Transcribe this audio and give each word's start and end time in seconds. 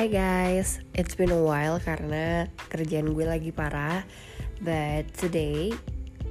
Hai 0.00 0.08
guys, 0.08 0.80
it's 0.96 1.12
been 1.12 1.28
a 1.28 1.36
while 1.36 1.76
karena 1.76 2.48
kerjaan 2.72 3.12
gue 3.12 3.28
lagi 3.28 3.52
parah 3.52 4.00
But 4.64 5.12
today, 5.12 5.76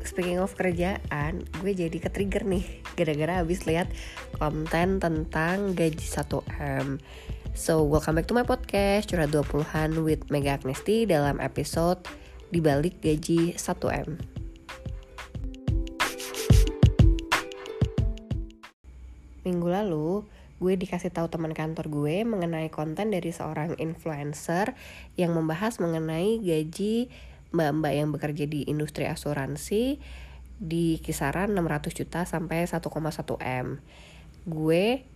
speaking 0.02 0.41
of 0.41 0.57
kerjaan, 0.57 1.45
gue 1.61 1.77
jadi 1.77 1.93
ke-trigger 2.02 2.50
nih 2.50 2.66
Gara-gara 2.97 3.45
habis 3.45 3.70
lihat 3.70 3.93
konten 4.41 4.97
tentang 4.97 5.77
gaji 5.77 6.02
1M 6.02 6.97
So, 7.54 7.86
welcome 7.86 8.18
back 8.18 8.25
to 8.25 8.34
my 8.34 8.41
podcast 8.41 9.13
Curhat 9.13 9.29
20-an 9.38 10.01
with 10.01 10.25
Mega 10.33 10.57
Agnesti 10.57 11.05
dalam 11.05 11.38
episode 11.38 12.01
Dibalik 12.49 12.97
Gaji 13.05 13.54
1M 13.54 14.17
Minggu 19.45 19.67
lalu, 19.70 20.25
gue 20.60 20.73
dikasih 20.76 21.09
tahu 21.09 21.31
teman 21.31 21.55
kantor 21.55 21.88
gue 21.88 22.27
mengenai 22.27 22.67
konten 22.67 23.16
dari 23.16 23.31
seorang 23.31 23.80
influencer 23.80 24.76
yang 25.16 25.31
membahas 25.31 25.80
mengenai 25.80 26.44
gaji 26.44 27.08
mbak-mbak 27.55 27.94
yang 27.95 28.09
bekerja 28.12 28.45
di 28.45 28.67
industri 28.67 29.08
asuransi 29.08 29.98
di 30.59 31.00
kisaran 31.00 31.55
600 31.55 31.95
juta 31.95 32.22
sampai 32.27 32.67
1,1 32.67 32.84
M. 33.40 33.80
Gue 34.45 35.08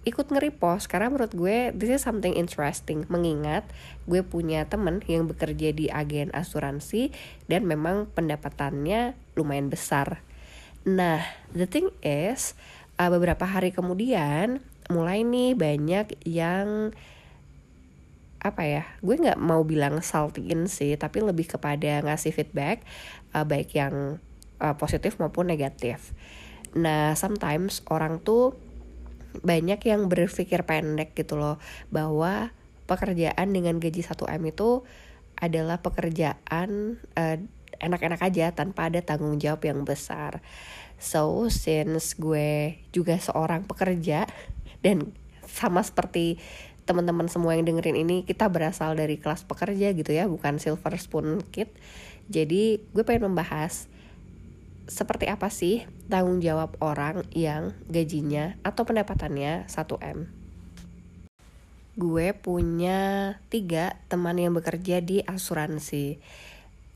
ikut 0.00 0.32
nge-repost 0.32 0.88
karena 0.88 1.12
menurut 1.12 1.32
gue 1.36 1.76
this 1.76 1.92
is 1.92 2.00
something 2.00 2.32
interesting 2.32 3.04
mengingat 3.12 3.68
gue 4.08 4.24
punya 4.24 4.64
temen 4.64 5.04
yang 5.04 5.28
bekerja 5.28 5.76
di 5.76 5.92
agen 5.92 6.32
asuransi 6.32 7.12
dan 7.52 7.68
memang 7.68 8.08
pendapatannya 8.12 9.12
lumayan 9.36 9.68
besar. 9.68 10.24
Nah, 10.88 11.20
the 11.52 11.68
thing 11.68 11.92
is 12.00 12.56
uh, 12.96 13.12
beberapa 13.12 13.44
hari 13.44 13.76
kemudian 13.76 14.64
mulai 14.90 15.22
nih 15.22 15.54
banyak 15.54 16.26
yang 16.26 16.90
apa 18.40 18.62
ya 18.64 18.84
gue 19.04 19.20
nggak 19.20 19.36
mau 19.36 19.60
bilang 19.68 20.00
saltiin 20.00 20.64
sih 20.64 20.96
tapi 20.96 21.20
lebih 21.20 21.44
kepada 21.44 22.00
ngasih 22.00 22.32
feedback 22.32 22.80
uh, 23.36 23.44
baik 23.44 23.76
yang 23.76 24.16
uh, 24.58 24.74
positif 24.80 25.20
maupun 25.20 25.48
negatif 25.48 26.16
nah 26.72 27.12
sometimes 27.12 27.84
orang 27.92 28.18
tuh 28.24 28.56
banyak 29.44 29.78
yang 29.86 30.08
berpikir 30.08 30.64
pendek 30.66 31.14
gitu 31.14 31.36
loh 31.38 31.60
bahwa 31.92 32.50
pekerjaan 32.90 33.54
dengan 33.54 33.78
gaji 33.78 34.02
1M 34.02 34.42
itu 34.50 34.82
adalah 35.38 35.78
pekerjaan 35.78 36.98
uh, 37.14 37.36
enak-enak 37.80 38.20
aja 38.20 38.52
tanpa 38.52 38.92
ada 38.92 39.00
tanggung 39.00 39.40
jawab 39.40 39.64
yang 39.64 39.86
besar. 39.88 40.44
So 41.00 41.48
since 41.48 42.12
gue 42.18 42.76
juga 42.92 43.16
seorang 43.16 43.64
pekerja 43.64 44.28
dan 44.80 45.12
sama 45.46 45.82
seperti 45.82 46.40
teman-teman 46.88 47.30
semua 47.30 47.54
yang 47.54 47.66
dengerin 47.68 48.02
ini 48.02 48.26
kita 48.26 48.50
berasal 48.50 48.98
dari 48.98 49.20
kelas 49.20 49.46
pekerja 49.46 49.94
gitu 49.94 50.10
ya 50.10 50.26
bukan 50.26 50.58
silver 50.58 50.96
spoon 50.98 51.44
kid 51.54 51.70
jadi 52.26 52.82
gue 52.82 53.04
pengen 53.06 53.30
membahas 53.30 53.86
seperti 54.90 55.30
apa 55.30 55.52
sih 55.54 55.86
tanggung 56.10 56.42
jawab 56.42 56.74
orang 56.82 57.22
yang 57.30 57.78
gajinya 57.86 58.58
atau 58.66 58.82
pendapatannya 58.82 59.70
1M 59.70 60.40
gue 62.00 62.32
punya 62.32 63.36
tiga 63.52 64.00
teman 64.08 64.38
yang 64.40 64.56
bekerja 64.56 65.04
di 65.04 65.20
asuransi. 65.20 66.16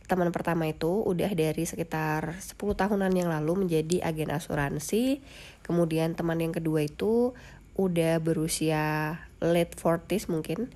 Teman 0.09 0.33
pertama 0.33 0.65
itu 0.65 1.05
udah 1.05 1.29
dari 1.37 1.65
sekitar 1.69 2.41
10 2.41 2.57
tahunan 2.57 3.13
yang 3.13 3.29
lalu 3.29 3.69
menjadi 3.69 4.01
agen 4.01 4.33
asuransi. 4.33 5.21
Kemudian 5.61 6.17
teman 6.17 6.41
yang 6.41 6.57
kedua 6.57 6.89
itu 6.89 7.37
udah 7.75 8.23
berusia 8.23 9.17
late 9.43 9.75
40s 9.77 10.31
mungkin. 10.31 10.71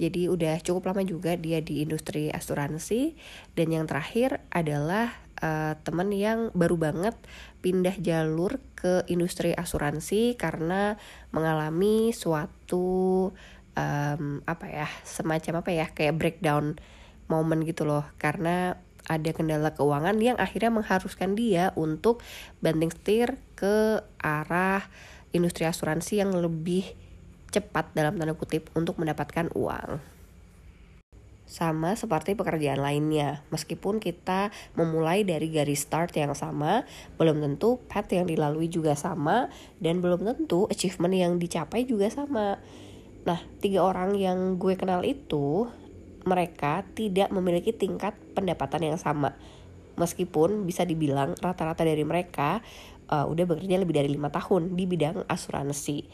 Jadi 0.00 0.26
udah 0.26 0.58
cukup 0.64 0.90
lama 0.90 1.06
juga 1.06 1.38
dia 1.38 1.62
di 1.62 1.84
industri 1.84 2.32
asuransi. 2.32 3.14
Dan 3.54 3.70
yang 3.70 3.86
terakhir 3.86 4.42
adalah 4.50 5.14
uh, 5.38 5.78
teman 5.86 6.10
yang 6.10 6.50
baru 6.56 6.76
banget 6.78 7.14
pindah 7.62 7.94
jalur 8.02 8.58
ke 8.74 9.06
industri 9.06 9.54
asuransi 9.54 10.34
karena 10.34 10.98
mengalami 11.30 12.10
suatu 12.10 13.30
um, 13.78 14.24
apa 14.42 14.66
ya 14.66 14.88
semacam 15.06 15.62
apa 15.62 15.70
ya 15.70 15.86
kayak 15.94 16.18
breakdown 16.18 16.74
moment 17.30 17.62
gitu 17.62 17.86
loh. 17.86 18.02
Karena 18.18 18.74
ada 19.06 19.30
kendala 19.34 19.74
keuangan 19.74 20.14
yang 20.22 20.38
akhirnya 20.38 20.70
mengharuskan 20.70 21.34
dia 21.34 21.74
untuk 21.74 22.22
banting 22.62 22.90
setir 22.90 23.38
ke 23.58 23.98
arah 24.22 24.86
industri 25.32 25.66
asuransi 25.66 26.20
yang 26.20 26.30
lebih 26.32 26.92
cepat 27.52 27.92
dalam 27.92 28.16
tanda 28.16 28.32
kutip 28.32 28.72
untuk 28.72 28.96
mendapatkan 28.96 29.52
uang. 29.52 30.00
Sama 31.52 31.92
seperti 31.92 32.32
pekerjaan 32.32 32.80
lainnya, 32.80 33.44
meskipun 33.52 34.00
kita 34.00 34.48
memulai 34.72 35.20
dari 35.20 35.52
garis 35.52 35.84
start 35.84 36.16
yang 36.16 36.32
sama, 36.32 36.88
belum 37.20 37.44
tentu 37.44 37.76
path 37.92 38.08
yang 38.08 38.24
dilalui 38.24 38.72
juga 38.72 38.96
sama, 38.96 39.52
dan 39.76 40.00
belum 40.00 40.24
tentu 40.24 40.64
achievement 40.72 41.12
yang 41.12 41.36
dicapai 41.36 41.84
juga 41.84 42.08
sama. 42.08 42.56
Nah, 43.28 43.40
tiga 43.60 43.84
orang 43.84 44.16
yang 44.16 44.56
gue 44.56 44.80
kenal 44.80 45.04
itu, 45.04 45.68
mereka 46.24 46.88
tidak 46.96 47.28
memiliki 47.28 47.76
tingkat 47.76 48.16
pendapatan 48.32 48.88
yang 48.88 48.96
sama. 48.96 49.36
Meskipun 50.00 50.64
bisa 50.64 50.88
dibilang 50.88 51.36
rata-rata 51.36 51.84
dari 51.84 52.00
mereka 52.00 52.64
uh, 53.12 53.28
udah 53.28 53.44
bekerja 53.44 53.76
lebih 53.76 53.92
dari 53.92 54.08
lima 54.08 54.32
tahun 54.32 54.72
di 54.72 54.88
bidang 54.88 55.28
asuransi. 55.28 56.08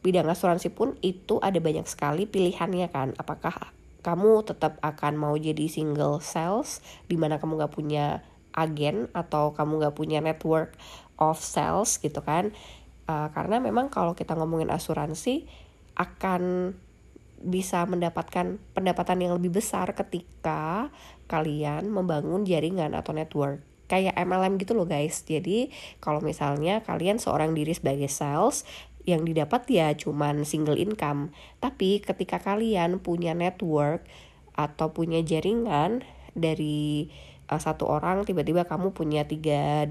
Bidang 0.00 0.24
asuransi 0.32 0.72
pun 0.72 0.96
itu 1.04 1.36
ada 1.44 1.60
banyak 1.60 1.84
sekali 1.84 2.24
pilihannya 2.24 2.88
kan. 2.88 3.12
Apakah 3.20 3.76
kamu 4.00 4.48
tetap 4.48 4.80
akan 4.80 5.20
mau 5.20 5.34
jadi 5.36 5.68
single 5.68 6.24
sales 6.24 6.80
di 7.04 7.20
mana 7.20 7.36
kamu 7.36 7.60
gak 7.60 7.74
punya 7.76 8.24
agen 8.56 9.12
atau 9.12 9.52
kamu 9.52 9.84
gak 9.84 9.96
punya 9.98 10.24
network 10.24 10.72
of 11.20 11.36
sales 11.44 12.00
gitu 12.00 12.24
kan? 12.24 12.56
Uh, 13.04 13.28
karena 13.36 13.60
memang 13.60 13.92
kalau 13.92 14.16
kita 14.16 14.32
ngomongin 14.32 14.72
asuransi 14.72 15.44
akan 15.98 16.72
bisa 17.38 17.86
mendapatkan 17.86 18.58
pendapatan 18.74 19.22
yang 19.22 19.32
lebih 19.38 19.62
besar 19.62 19.94
ketika 19.94 20.90
kalian 21.30 21.86
membangun 21.86 22.42
jaringan 22.42 22.98
atau 22.98 23.14
network 23.14 23.62
kayak 23.88 24.14
MLM 24.14 24.60
gitu 24.60 24.76
loh 24.76 24.86
guys. 24.86 25.24
Jadi 25.24 25.72
kalau 25.98 26.20
misalnya 26.20 26.84
kalian 26.84 27.18
seorang 27.18 27.56
diri 27.56 27.72
sebagai 27.74 28.06
sales 28.12 28.68
yang 29.08 29.24
didapat 29.24 29.64
ya 29.72 29.96
cuman 29.96 30.44
single 30.44 30.76
income. 30.76 31.32
Tapi 31.58 32.04
ketika 32.04 32.38
kalian 32.38 33.00
punya 33.00 33.32
network 33.32 34.04
atau 34.52 34.92
punya 34.92 35.24
jaringan 35.24 36.04
dari 36.36 37.08
uh, 37.48 37.56
satu 37.56 37.88
orang 37.88 38.28
tiba-tiba 38.28 38.68
kamu 38.68 38.92
punya 38.92 39.24
tiga 39.24 39.88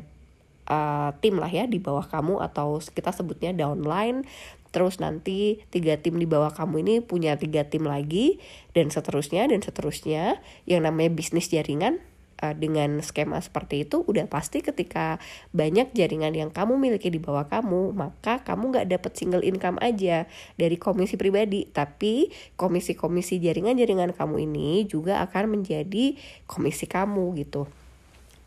uh, 0.70 1.10
tim 1.24 1.42
lah 1.42 1.50
ya 1.50 1.66
di 1.66 1.82
bawah 1.82 2.06
kamu 2.06 2.44
atau 2.44 2.78
kita 2.80 3.10
sebutnya 3.16 3.56
downline 3.56 4.28
terus 4.76 5.00
nanti 5.00 5.64
tiga 5.72 5.96
tim 5.98 6.20
di 6.20 6.28
bawah 6.28 6.52
kamu 6.52 6.84
ini 6.84 6.96
punya 7.00 7.40
tiga 7.40 7.66
tim 7.66 7.88
lagi 7.88 8.38
dan 8.76 8.92
seterusnya 8.92 9.48
dan 9.50 9.64
seterusnya 9.64 10.44
yang 10.68 10.84
namanya 10.84 11.16
bisnis 11.16 11.50
jaringan 11.50 12.04
uh, 12.44 12.54
dengan 12.54 13.02
skema 13.02 13.42
seperti 13.42 13.88
itu 13.88 14.04
udah 14.06 14.30
pasti 14.30 14.62
ketika 14.62 15.18
banyak 15.54 15.94
jaringan 15.94 16.34
yang 16.34 16.50
kamu 16.54 16.78
miliki 16.78 17.10
di 17.10 17.18
bawah 17.18 17.50
kamu 17.50 17.94
maka 17.94 18.42
kamu 18.46 18.74
nggak 18.74 18.88
dapet 18.92 19.12
single 19.18 19.44
income 19.46 19.78
aja 19.82 20.30
dari 20.58 20.78
komisi 20.78 21.16
pribadi. 21.18 21.70
Tapi 21.70 22.30
komisi-komisi 22.60 23.42
jaringan-jaringan 23.42 24.14
kamu 24.14 24.46
ini 24.50 24.86
juga 24.86 25.22
akan 25.26 25.60
menjadi 25.60 26.18
komisi 26.46 26.86
kamu 26.86 27.38
gitu 27.42 27.66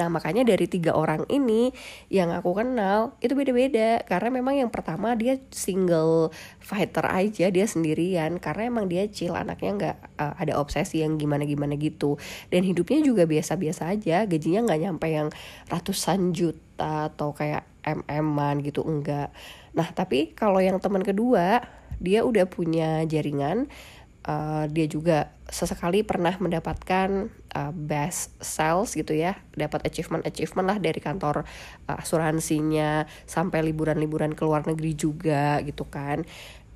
Nah 0.00 0.08
makanya 0.08 0.48
dari 0.48 0.64
tiga 0.64 0.96
orang 0.96 1.28
ini 1.28 1.76
yang 2.08 2.32
aku 2.32 2.56
kenal 2.56 3.12
itu 3.20 3.36
beda-beda. 3.36 4.00
Karena 4.08 4.32
memang 4.32 4.56
yang 4.56 4.72
pertama 4.72 5.12
dia 5.12 5.36
single 5.52 6.32
fighter 6.56 7.04
aja 7.04 7.52
dia 7.52 7.66
sendirian. 7.68 8.40
Karena 8.40 8.72
emang 8.72 8.88
dia 8.88 9.04
chill 9.12 9.36
anaknya 9.36 9.70
nggak 9.76 9.96
uh, 10.16 10.34
ada 10.40 10.56
obsesi 10.56 11.04
yang 11.04 11.20
gimana-gimana 11.20 11.76
gitu. 11.76 12.16
Dan 12.48 12.64
hidupnya 12.64 13.04
juga 13.04 13.28
biasa-biasa 13.28 13.92
aja 13.92 14.24
gajinya 14.24 14.64
nggak 14.64 14.80
nyampe 14.80 15.06
yang 15.12 15.28
ratusan 15.68 16.32
juta 16.32 17.12
atau 17.12 17.36
kayak 17.36 17.68
mm-an 17.84 18.64
gitu 18.64 18.80
enggak. 18.88 19.28
Nah 19.76 19.88
tapi 19.92 20.32
kalau 20.32 20.64
yang 20.64 20.80
teman 20.80 21.04
kedua 21.04 21.60
dia 22.00 22.24
udah 22.24 22.48
punya 22.48 23.04
jaringan 23.04 23.68
uh, 24.26 24.64
dia 24.68 24.86
juga 24.90 25.32
sesekali 25.48 26.04
pernah 26.04 26.34
mendapatkan 26.36 27.30
uh, 27.56 27.72
best 27.72 28.36
sales 28.40 28.94
gitu 28.94 29.16
ya 29.16 29.38
dapat 29.56 29.86
achievement 29.88 30.24
achievement 30.26 30.66
lah 30.68 30.78
dari 30.78 31.00
kantor 31.00 31.42
uh, 31.88 31.96
asuransinya 32.00 33.08
sampai 33.24 33.64
liburan-liburan 33.64 34.36
ke 34.36 34.42
luar 34.44 34.66
negeri 34.66 34.92
juga 34.96 35.60
gitu 35.64 35.88
kan. 35.88 36.24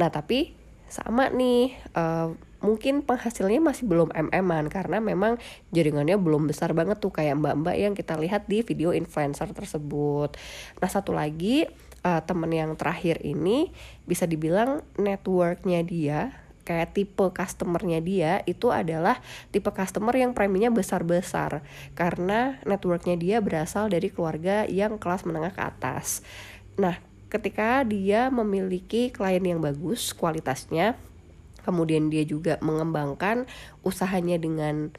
Nah 0.01 0.09
tapi 0.11 0.57
sama 0.89 1.33
nih 1.33 1.75
uh, 1.97 2.31
mungkin 2.65 3.05
penghasilnya 3.05 3.61
masih 3.61 3.85
belum 3.85 4.09
mm-an 4.15 4.73
karena 4.73 4.97
memang 5.03 5.37
jaringannya 5.69 6.17
belum 6.17 6.49
besar 6.49 6.73
banget 6.73 6.97
tuh 6.97 7.13
kayak 7.13 7.37
mbak-mbak 7.37 7.77
yang 7.77 7.93
kita 7.93 8.17
lihat 8.17 8.49
di 8.49 8.65
video 8.65 8.97
influencer 8.97 9.53
tersebut. 9.53 10.33
Nah 10.81 10.89
satu 10.89 11.13
lagi 11.13 11.69
uh, 12.05 12.21
temen 12.25 12.49
yang 12.53 12.73
terakhir 12.79 13.21
ini 13.21 13.69
bisa 14.09 14.25
dibilang 14.25 14.81
networknya 14.97 15.85
dia 15.85 16.44
kayak 16.65 16.97
tipe 16.97 17.29
customernya 17.31 18.01
dia 18.01 18.33
itu 18.49 18.73
adalah 18.73 19.21
tipe 19.53 19.69
customer 19.71 20.17
yang 20.17 20.33
preminya 20.33 20.73
besar-besar. 20.73 21.61
Karena 21.93 22.59
networknya 22.65 23.15
dia 23.21 23.37
berasal 23.45 23.93
dari 23.93 24.09
keluarga 24.09 24.65
yang 24.67 24.97
kelas 24.97 25.29
menengah 25.29 25.53
ke 25.53 25.63
atas. 25.63 26.25
Nah, 26.81 26.99
ketika 27.29 27.85
dia 27.85 28.33
memiliki 28.33 29.13
klien 29.13 29.45
yang 29.45 29.61
bagus 29.61 30.17
kualitasnya, 30.17 30.97
kemudian 31.63 32.09
dia 32.09 32.25
juga 32.25 32.57
mengembangkan 32.65 33.45
usahanya 33.85 34.41
dengan 34.41 34.91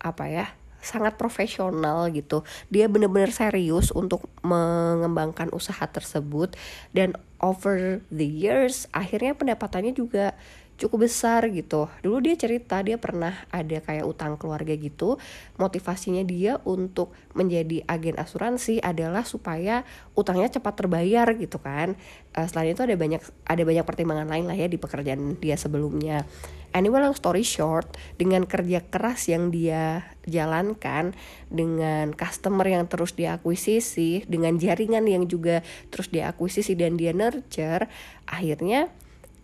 apa 0.00 0.24
ya 0.26 0.46
sangat 0.80 1.20
profesional 1.20 2.08
gitu. 2.10 2.42
Dia 2.72 2.88
benar-benar 2.88 3.30
serius 3.30 3.92
untuk 3.92 4.26
mengembangkan 4.40 5.52
usaha 5.52 5.84
tersebut. 5.84 6.56
Dan 6.90 7.14
over 7.40 8.00
the 8.08 8.24
years 8.26 8.88
akhirnya 8.90 9.36
pendapatannya 9.36 9.92
juga 9.92 10.36
cukup 10.80 11.04
besar 11.04 11.44
gitu. 11.52 11.92
Dulu 12.00 12.24
dia 12.24 12.34
cerita 12.40 12.80
dia 12.80 12.96
pernah 12.96 13.36
ada 13.52 13.84
kayak 13.84 14.08
utang 14.08 14.40
keluarga 14.40 14.72
gitu. 14.72 15.20
Motivasinya 15.60 16.24
dia 16.24 16.56
untuk 16.64 17.12
menjadi 17.36 17.84
agen 17.84 18.16
asuransi 18.16 18.80
adalah 18.80 19.28
supaya 19.28 19.84
utangnya 20.16 20.48
cepat 20.48 20.80
terbayar 20.80 21.28
gitu 21.36 21.60
kan. 21.60 22.00
Uh, 22.32 22.48
selain 22.48 22.72
itu 22.72 22.80
ada 22.80 22.96
banyak 22.96 23.20
ada 23.44 23.62
banyak 23.62 23.84
pertimbangan 23.84 24.28
lain 24.32 24.48
lah 24.48 24.56
ya 24.56 24.72
di 24.72 24.80
pekerjaan 24.80 25.36
dia 25.36 25.60
sebelumnya. 25.60 26.24
Anyway 26.70 27.02
long 27.02 27.18
story 27.18 27.42
short 27.42 27.98
dengan 28.14 28.46
kerja 28.46 28.80
keras 28.86 29.26
yang 29.26 29.50
dia 29.50 30.06
jalankan 30.22 31.18
dengan 31.50 32.14
customer 32.14 32.62
yang 32.62 32.86
terus 32.86 33.18
diakuisisi 33.18 34.22
dengan 34.30 34.54
jaringan 34.54 35.02
yang 35.10 35.26
juga 35.26 35.66
terus 35.90 36.14
diakuisisi 36.14 36.78
dan 36.78 36.94
dia 36.94 37.10
nurture 37.10 37.90
akhirnya 38.30 38.86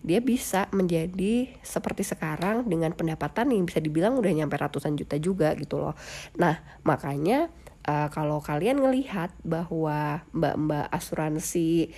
dia 0.06 0.22
bisa 0.22 0.70
menjadi 0.70 1.50
seperti 1.66 2.06
sekarang 2.06 2.62
dengan 2.70 2.94
pendapatan 2.94 3.50
yang 3.50 3.66
bisa 3.66 3.82
dibilang 3.82 4.14
udah 4.14 4.30
nyampe 4.30 4.54
ratusan 4.54 4.94
juta 4.94 5.18
juga 5.18 5.50
gitu 5.58 5.82
loh. 5.82 5.98
Nah, 6.38 6.62
makanya 6.86 7.50
uh, 7.90 8.06
kalau 8.14 8.38
kalian 8.38 8.86
ngelihat 8.86 9.34
bahwa 9.42 10.22
mbak-mbak 10.30 10.86
asuransi 10.94 11.90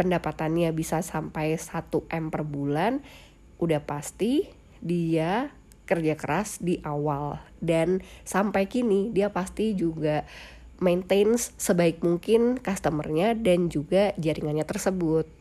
pendapatannya 0.00 0.72
bisa 0.72 1.04
sampai 1.04 1.60
1 1.60 1.92
M 2.08 2.32
per 2.32 2.48
bulan, 2.48 3.04
udah 3.60 3.84
pasti 3.84 4.48
dia 4.80 5.52
kerja 5.84 6.16
keras 6.16 6.64
di 6.64 6.80
awal 6.80 7.40
dan 7.60 8.00
sampai 8.24 8.68
kini 8.68 9.12
dia 9.12 9.32
pasti 9.32 9.72
juga 9.72 10.24
maintain 10.78 11.34
sebaik 11.34 12.04
mungkin 12.04 12.60
customernya 12.60 13.34
dan 13.34 13.72
juga 13.72 14.14
jaringannya 14.20 14.62
tersebut 14.62 15.37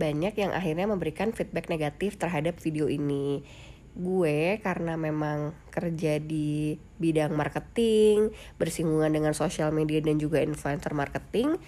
banyak 0.00 0.32
yang 0.40 0.56
akhirnya 0.56 0.88
memberikan 0.88 1.36
feedback 1.36 1.68
negatif 1.68 2.16
terhadap 2.16 2.56
video 2.56 2.88
ini 2.88 3.44
gue 3.90 4.62
karena 4.62 4.94
memang 4.94 5.50
kerja 5.74 6.22
di 6.22 6.78
bidang 7.02 7.34
marketing, 7.34 8.30
bersinggungan 8.56 9.10
dengan 9.10 9.34
sosial 9.34 9.74
media 9.74 9.98
dan 9.98 10.16
juga 10.16 10.38
influencer 10.38 10.94
marketing, 10.94 11.58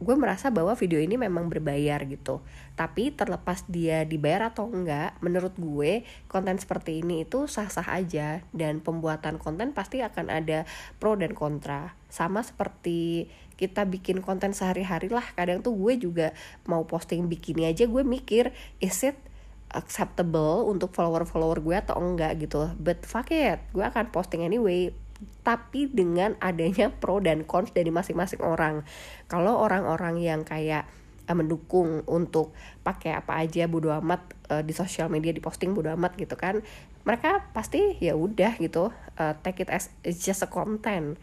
gue 0.00 0.16
merasa 0.16 0.48
bahwa 0.48 0.72
video 0.72 0.96
ini 0.96 1.20
memang 1.20 1.52
berbayar 1.52 2.00
gitu. 2.08 2.40
Tapi 2.72 3.12
terlepas 3.12 3.68
dia 3.68 4.08
dibayar 4.08 4.48
atau 4.48 4.72
enggak, 4.72 5.20
menurut 5.20 5.52
gue 5.60 6.08
konten 6.32 6.56
seperti 6.56 7.04
ini 7.04 7.28
itu 7.28 7.44
sah-sah 7.44 7.84
aja 7.92 8.40
dan 8.56 8.80
pembuatan 8.80 9.36
konten 9.36 9.76
pasti 9.76 10.00
akan 10.00 10.32
ada 10.32 10.64
pro 10.96 11.12
dan 11.20 11.36
kontra. 11.36 11.92
Sama 12.08 12.40
seperti 12.40 13.28
kita 13.60 13.84
bikin 13.84 14.24
konten 14.24 14.56
sehari-hari 14.56 15.12
lah. 15.12 15.24
Kadang 15.36 15.60
tuh 15.60 15.76
gue 15.76 16.00
juga 16.00 16.32
mau 16.64 16.88
posting 16.88 17.28
bikini 17.28 17.68
aja 17.68 17.84
gue 17.84 18.00
mikir 18.00 18.56
is 18.80 19.04
it 19.04 19.20
acceptable 19.70 20.66
untuk 20.66 20.90
follower-follower 20.96 21.62
gue 21.62 21.76
atau 21.78 21.94
enggak 22.02 22.42
gitu 22.42 22.74
but 22.82 23.06
fuck 23.06 23.30
it 23.30 23.62
gue 23.70 23.86
akan 23.86 24.10
posting 24.10 24.42
anyway 24.42 24.90
tapi 25.44 25.86
dengan 25.86 26.34
adanya 26.40 26.88
pro 26.88 27.20
dan 27.20 27.44
cons 27.44 27.76
dari 27.76 27.92
masing-masing 27.92 28.40
orang. 28.40 28.88
Kalau 29.28 29.60
orang-orang 29.60 30.16
yang 30.20 30.40
kayak 30.48 30.88
uh, 31.28 31.36
mendukung 31.36 32.04
untuk 32.08 32.56
pakai 32.80 33.20
apa 33.20 33.36
aja 33.40 33.68
bodo 33.68 33.92
amat 34.00 34.20
uh, 34.48 34.62
di 34.64 34.72
sosial 34.72 35.12
media 35.12 35.32
di 35.36 35.44
posting 35.44 35.76
bodo 35.76 35.92
amat 35.92 36.16
gitu 36.16 36.40
kan 36.40 36.64
mereka 37.04 37.48
pasti 37.56 37.96
ya 38.00 38.16
udah 38.16 38.60
gitu 38.60 38.92
uh, 38.92 39.34
take 39.40 39.64
it 39.64 39.70
as 39.72 39.92
just 40.04 40.44
a 40.44 40.48
content. 40.48 41.16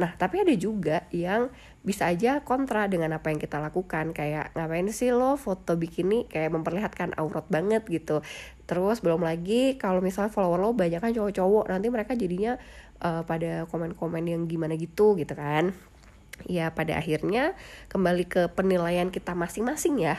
Nah, 0.00 0.16
tapi 0.16 0.40
ada 0.40 0.54
juga 0.56 1.04
yang 1.12 1.52
bisa 1.80 2.12
aja 2.12 2.44
kontra 2.44 2.84
dengan 2.92 3.16
apa 3.16 3.32
yang 3.32 3.40
kita 3.40 3.56
lakukan 3.56 4.12
kayak 4.12 4.52
ngapain 4.52 4.84
sih 4.92 5.16
lo 5.16 5.40
foto 5.40 5.80
bikini 5.80 6.28
kayak 6.28 6.52
memperlihatkan 6.52 7.16
aurat 7.16 7.48
banget 7.48 7.88
gitu. 7.88 8.20
Terus 8.68 9.00
belum 9.00 9.24
lagi 9.24 9.80
kalau 9.80 10.04
misalnya 10.04 10.28
follower 10.28 10.60
lo 10.60 10.70
banyak 10.76 11.00
kan 11.00 11.12
cowok-cowok, 11.16 11.72
nanti 11.72 11.88
mereka 11.88 12.12
jadinya 12.12 12.60
uh, 13.00 13.24
pada 13.24 13.64
komen-komen 13.66 14.28
yang 14.28 14.44
gimana 14.44 14.76
gitu 14.76 15.16
gitu 15.16 15.32
kan. 15.32 15.72
Ya 16.48 16.72
pada 16.72 16.96
akhirnya 17.00 17.56
kembali 17.92 18.24
ke 18.28 18.42
penilaian 18.52 19.08
kita 19.12 19.36
masing-masing 19.36 20.00
ya 20.00 20.16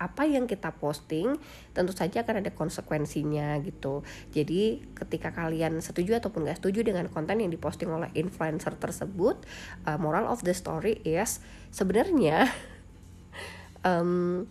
apa 0.00 0.24
yang 0.24 0.48
kita 0.48 0.72
posting 0.80 1.36
tentu 1.76 1.92
saja 1.92 2.24
akan 2.24 2.40
ada 2.40 2.48
konsekuensinya 2.56 3.60
gitu. 3.60 4.00
Jadi 4.32 4.80
ketika 4.96 5.28
kalian 5.28 5.84
setuju 5.84 6.16
ataupun 6.16 6.48
gak 6.48 6.64
setuju 6.64 6.80
dengan 6.80 7.04
konten 7.12 7.44
yang 7.44 7.52
diposting 7.52 7.92
oleh 7.92 8.08
influencer 8.16 8.72
tersebut 8.80 9.44
uh, 9.84 10.00
moral 10.00 10.24
of 10.32 10.40
the 10.40 10.56
story 10.56 11.04
is 11.04 11.44
sebenarnya 11.68 12.48
um, 13.86 14.48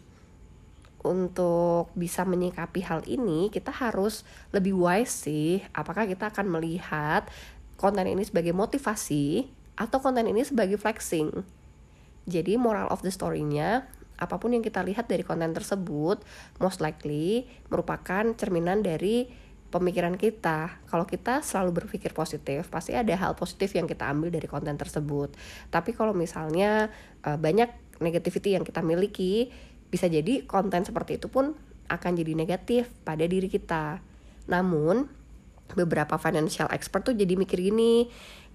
untuk 1.01 1.90
bisa 1.98 2.28
menyikapi 2.28 2.86
hal 2.86 3.02
ini 3.10 3.50
kita 3.50 3.74
harus 3.74 4.28
lebih 4.54 4.78
wise 4.78 5.25
sih 5.25 5.63
apakah 5.74 6.06
kita 6.06 6.30
akan 6.30 6.45
melihat 6.45 7.25
konten 7.80 8.06
ini 8.06 8.22
sebagai 8.22 8.52
motivasi 8.52 9.48
atau 9.80 9.98
konten 10.04 10.28
ini 10.28 10.44
sebagai 10.44 10.75
flexing. 10.75 11.31
Jadi 12.28 12.60
moral 12.60 12.92
of 12.92 13.00
the 13.02 13.10
story-nya 13.10 13.88
apa 14.19 14.36
pun 14.36 14.51
yang 14.51 14.62
kita 14.62 14.83
lihat 14.83 15.07
dari 15.07 15.24
konten 15.24 15.56
tersebut 15.56 16.21
most 16.60 16.83
likely 16.83 17.48
merupakan 17.71 18.27
cerminan 18.36 18.83
dari 18.83 19.31
pemikiran 19.69 20.18
kita. 20.18 20.81
Kalau 20.89 21.06
kita 21.06 21.45
selalu 21.45 21.86
berpikir 21.86 22.12
positif, 22.12 22.68
pasti 22.68 22.98
ada 22.98 23.13
hal 23.16 23.38
positif 23.38 23.71
yang 23.77 23.86
kita 23.86 24.10
ambil 24.10 24.33
dari 24.33 24.50
konten 24.50 24.75
tersebut. 24.75 25.33
Tapi 25.69 25.94
kalau 25.94 26.12
misalnya 26.12 26.89
uh, 27.24 27.38
banyak 27.38 27.69
negativity 28.01 28.57
yang 28.57 28.66
kita 28.66 28.81
miliki, 28.81 29.54
bisa 29.94 30.10
jadi 30.10 30.45
konten 30.45 30.86
seperti 30.86 31.21
itu 31.21 31.30
pun 31.30 31.54
akan 31.90 32.11
jadi 32.18 32.33
negatif 32.33 32.90
pada 33.06 33.26
diri 33.26 33.49
kita. 33.49 34.02
Namun, 34.49 35.06
beberapa 35.78 36.18
financial 36.18 36.69
expert 36.73 37.14
tuh 37.14 37.16
jadi 37.18 37.38
mikir 37.38 37.61
gini, 37.61 38.09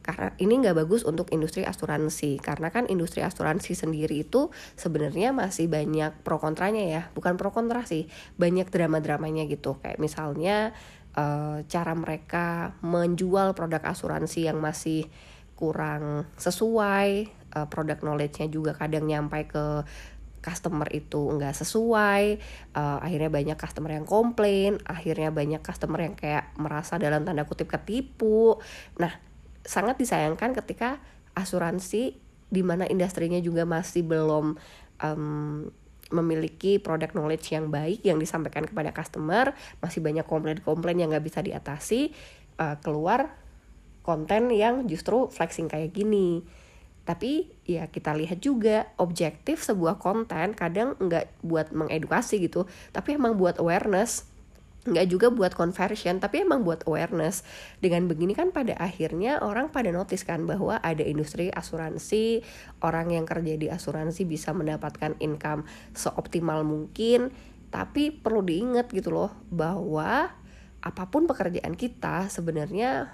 karena 0.05 0.37
ini 0.37 0.61
nggak 0.61 0.85
bagus 0.85 1.01
untuk 1.09 1.33
industri 1.33 1.65
asuransi. 1.65 2.37
Karena 2.37 2.69
kan 2.69 2.85
industri 2.93 3.25
asuransi 3.25 3.73
sendiri 3.73 4.29
itu 4.29 4.53
sebenarnya 4.77 5.33
masih 5.33 5.73
banyak 5.73 6.21
pro 6.21 6.37
kontranya 6.37 6.85
ya. 6.85 7.03
Bukan 7.17 7.41
pro 7.41 7.57
kontra 7.57 7.89
sih 7.89 8.05
banyak 8.37 8.69
drama 8.69 9.01
dramanya 9.01 9.49
gitu. 9.49 9.81
Kayak 9.81 9.97
misalnya 9.97 10.77
uh, 11.17 11.65
cara 11.65 11.97
mereka 11.97 12.77
menjual 12.85 13.57
produk 13.57 13.81
asuransi 13.81 14.45
yang 14.45 14.61
masih 14.61 15.09
kurang 15.57 16.29
sesuai 16.37 17.33
uh, 17.57 17.67
produk 17.73 17.97
knowledge-nya 18.05 18.53
juga 18.53 18.77
kadang 18.77 19.09
nyampai 19.09 19.49
ke 19.49 19.65
customer 20.45 20.85
itu 20.93 21.33
nggak 21.41 21.57
sesuai 21.57 22.37
uh, 22.77 23.01
akhirnya 23.01 23.33
banyak 23.33 23.57
customer 23.57 23.97
yang 23.97 24.05
komplain 24.05 24.77
akhirnya 24.85 25.33
banyak 25.33 25.65
customer 25.65 26.05
yang 26.05 26.13
kayak 26.21 26.53
merasa 26.61 27.01
dalam 27.01 27.25
tanda 27.25 27.49
kutip 27.49 27.73
ketipu. 27.73 28.61
Nah 29.01 29.34
sangat 29.65 29.97
disayangkan 29.97 30.53
ketika 30.53 31.01
asuransi 31.35 32.21
di 32.53 32.63
mana 32.63 32.87
industrinya 32.87 33.41
juga 33.43 33.67
masih 33.67 34.07
belum 34.07 34.55
um, 35.03 35.67
memiliki 36.13 36.79
produk 36.79 37.11
knowledge 37.17 37.51
yang 37.51 37.73
baik 37.73 38.05
yang 38.07 38.21
disampaikan 38.21 38.69
kepada 38.69 38.95
customer 38.95 39.57
masih 39.83 40.05
banyak 40.05 40.23
komplain-komplain 40.29 41.01
yang 41.01 41.11
nggak 41.11 41.27
bisa 41.27 41.41
diatasi 41.43 42.15
uh, 42.61 42.79
keluar 42.85 43.35
konten 44.05 44.53
yang 44.53 44.85
justru 44.85 45.33
flexing 45.33 45.67
kayak 45.67 45.97
gini. 45.97 46.45
Tapi 47.05 47.53
ya 47.69 47.89
kita 47.89 48.17
lihat 48.17 48.41
juga 48.41 48.89
objektif 49.01 49.61
sebuah 49.61 50.01
konten 50.01 50.57
kadang 50.57 50.97
nggak 50.97 51.41
buat 51.45 51.69
mengedukasi 51.73 52.41
gitu 52.41 52.65
tapi 52.97 53.21
emang 53.21 53.37
buat 53.37 53.61
awareness 53.61 54.25
nggak 54.85 55.07
juga 55.09 55.33
buat 55.33 55.57
conversion 55.57 56.21
tapi 56.21 56.45
emang 56.45 56.61
buat 56.61 56.85
awareness 56.85 57.41
dengan 57.81 58.05
begini 58.05 58.37
kan 58.37 58.53
pada 58.53 58.77
akhirnya 58.77 59.41
orang 59.41 59.73
pada 59.73 59.89
notice 59.89 60.29
kan 60.29 60.45
bahwa 60.45 60.77
ada 60.85 61.01
industri 61.01 61.49
asuransi 61.49 62.45
orang 62.85 63.17
yang 63.17 63.25
kerja 63.25 63.57
di 63.57 63.73
asuransi 63.73 64.29
bisa 64.29 64.53
mendapatkan 64.53 65.17
income 65.25 65.65
seoptimal 65.97 66.69
mungkin 66.69 67.33
tapi 67.73 68.13
perlu 68.13 68.45
diingat 68.45 68.93
gitu 68.93 69.11
loh 69.11 69.33
bahwa 69.49 70.31
apa 70.85 71.05
pun 71.09 71.25
pekerjaan 71.25 71.73
kita 71.81 72.29
sebenarnya 72.29 73.09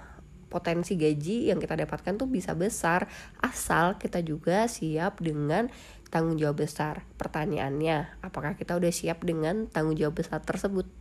potensi 0.50 0.99
gaji 0.99 1.55
yang 1.55 1.62
kita 1.62 1.79
dapatkan 1.79 2.19
tuh 2.19 2.27
bisa 2.27 2.59
besar 2.59 3.07
asal 3.39 3.95
kita 3.97 4.19
juga 4.27 4.67
siap 4.67 5.23
dengan 5.23 5.71
tanggung 6.11 6.35
jawab 6.37 6.67
besar. 6.67 7.07
Pertanyaannya, 7.17 8.19
apakah 8.21 8.59
kita 8.59 8.75
udah 8.75 8.91
siap 8.91 9.23
dengan 9.23 9.71
tanggung 9.71 9.95
jawab 9.95 10.19
besar 10.19 10.43
tersebut? 10.43 11.00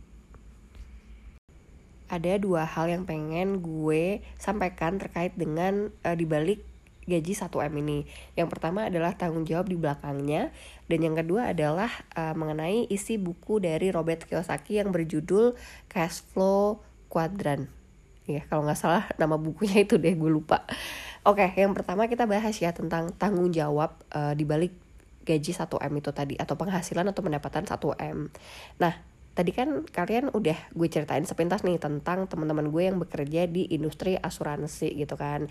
Ada 2.10 2.42
dua 2.42 2.66
hal 2.66 2.90
yang 2.90 3.06
pengen 3.06 3.62
gue 3.62 4.18
sampaikan 4.34 4.98
terkait 4.98 5.30
dengan 5.38 5.94
uh, 6.02 6.18
dibalik 6.18 6.66
gaji 7.06 7.32
1M 7.34 7.72
ini. 7.82 7.98
Yang 8.34 8.48
pertama 8.54 8.86
adalah 8.86 9.14
tanggung 9.14 9.46
jawab 9.46 9.70
di 9.70 9.78
belakangnya 9.78 10.50
dan 10.86 10.98
yang 11.00 11.14
kedua 11.14 11.54
adalah 11.54 11.90
uh, 12.18 12.34
mengenai 12.34 12.86
isi 12.90 13.18
buku 13.18 13.62
dari 13.62 13.90
Robert 13.90 14.26
Kiyosaki 14.26 14.82
yang 14.82 14.94
berjudul 14.94 15.54
Cash 15.90 16.22
Flow 16.34 16.82
Quadrant. 17.10 17.66
Ya, 18.30 18.46
kalau 18.46 18.62
nggak 18.62 18.78
salah 18.78 19.10
nama 19.18 19.34
bukunya 19.34 19.82
itu 19.82 19.98
deh, 19.98 20.14
gue 20.14 20.30
lupa. 20.30 20.62
Oke, 21.26 21.50
yang 21.58 21.74
pertama 21.74 22.06
kita 22.06 22.30
bahas 22.30 22.54
ya 22.56 22.70
tentang 22.70 23.10
tanggung 23.18 23.50
jawab 23.50 23.98
uh, 24.14 24.32
di 24.38 24.46
balik 24.46 24.72
gaji 25.26 25.52
1M 25.52 25.92
itu 26.00 26.10
tadi 26.14 26.34
atau 26.38 26.56
penghasilan 26.56 27.06
atau 27.10 27.20
pendapatan 27.20 27.68
1M. 27.68 28.18
Nah, 28.80 28.94
tadi 29.34 29.54
kan 29.54 29.86
kalian 29.86 30.34
udah 30.34 30.58
gue 30.74 30.88
ceritain 30.90 31.22
sepintas 31.22 31.62
nih 31.62 31.78
tentang 31.78 32.26
teman-teman 32.26 32.68
gue 32.68 32.82
yang 32.90 32.98
bekerja 32.98 33.46
di 33.46 33.70
industri 33.70 34.18
asuransi 34.18 34.94
gitu 34.98 35.14
kan. 35.14 35.46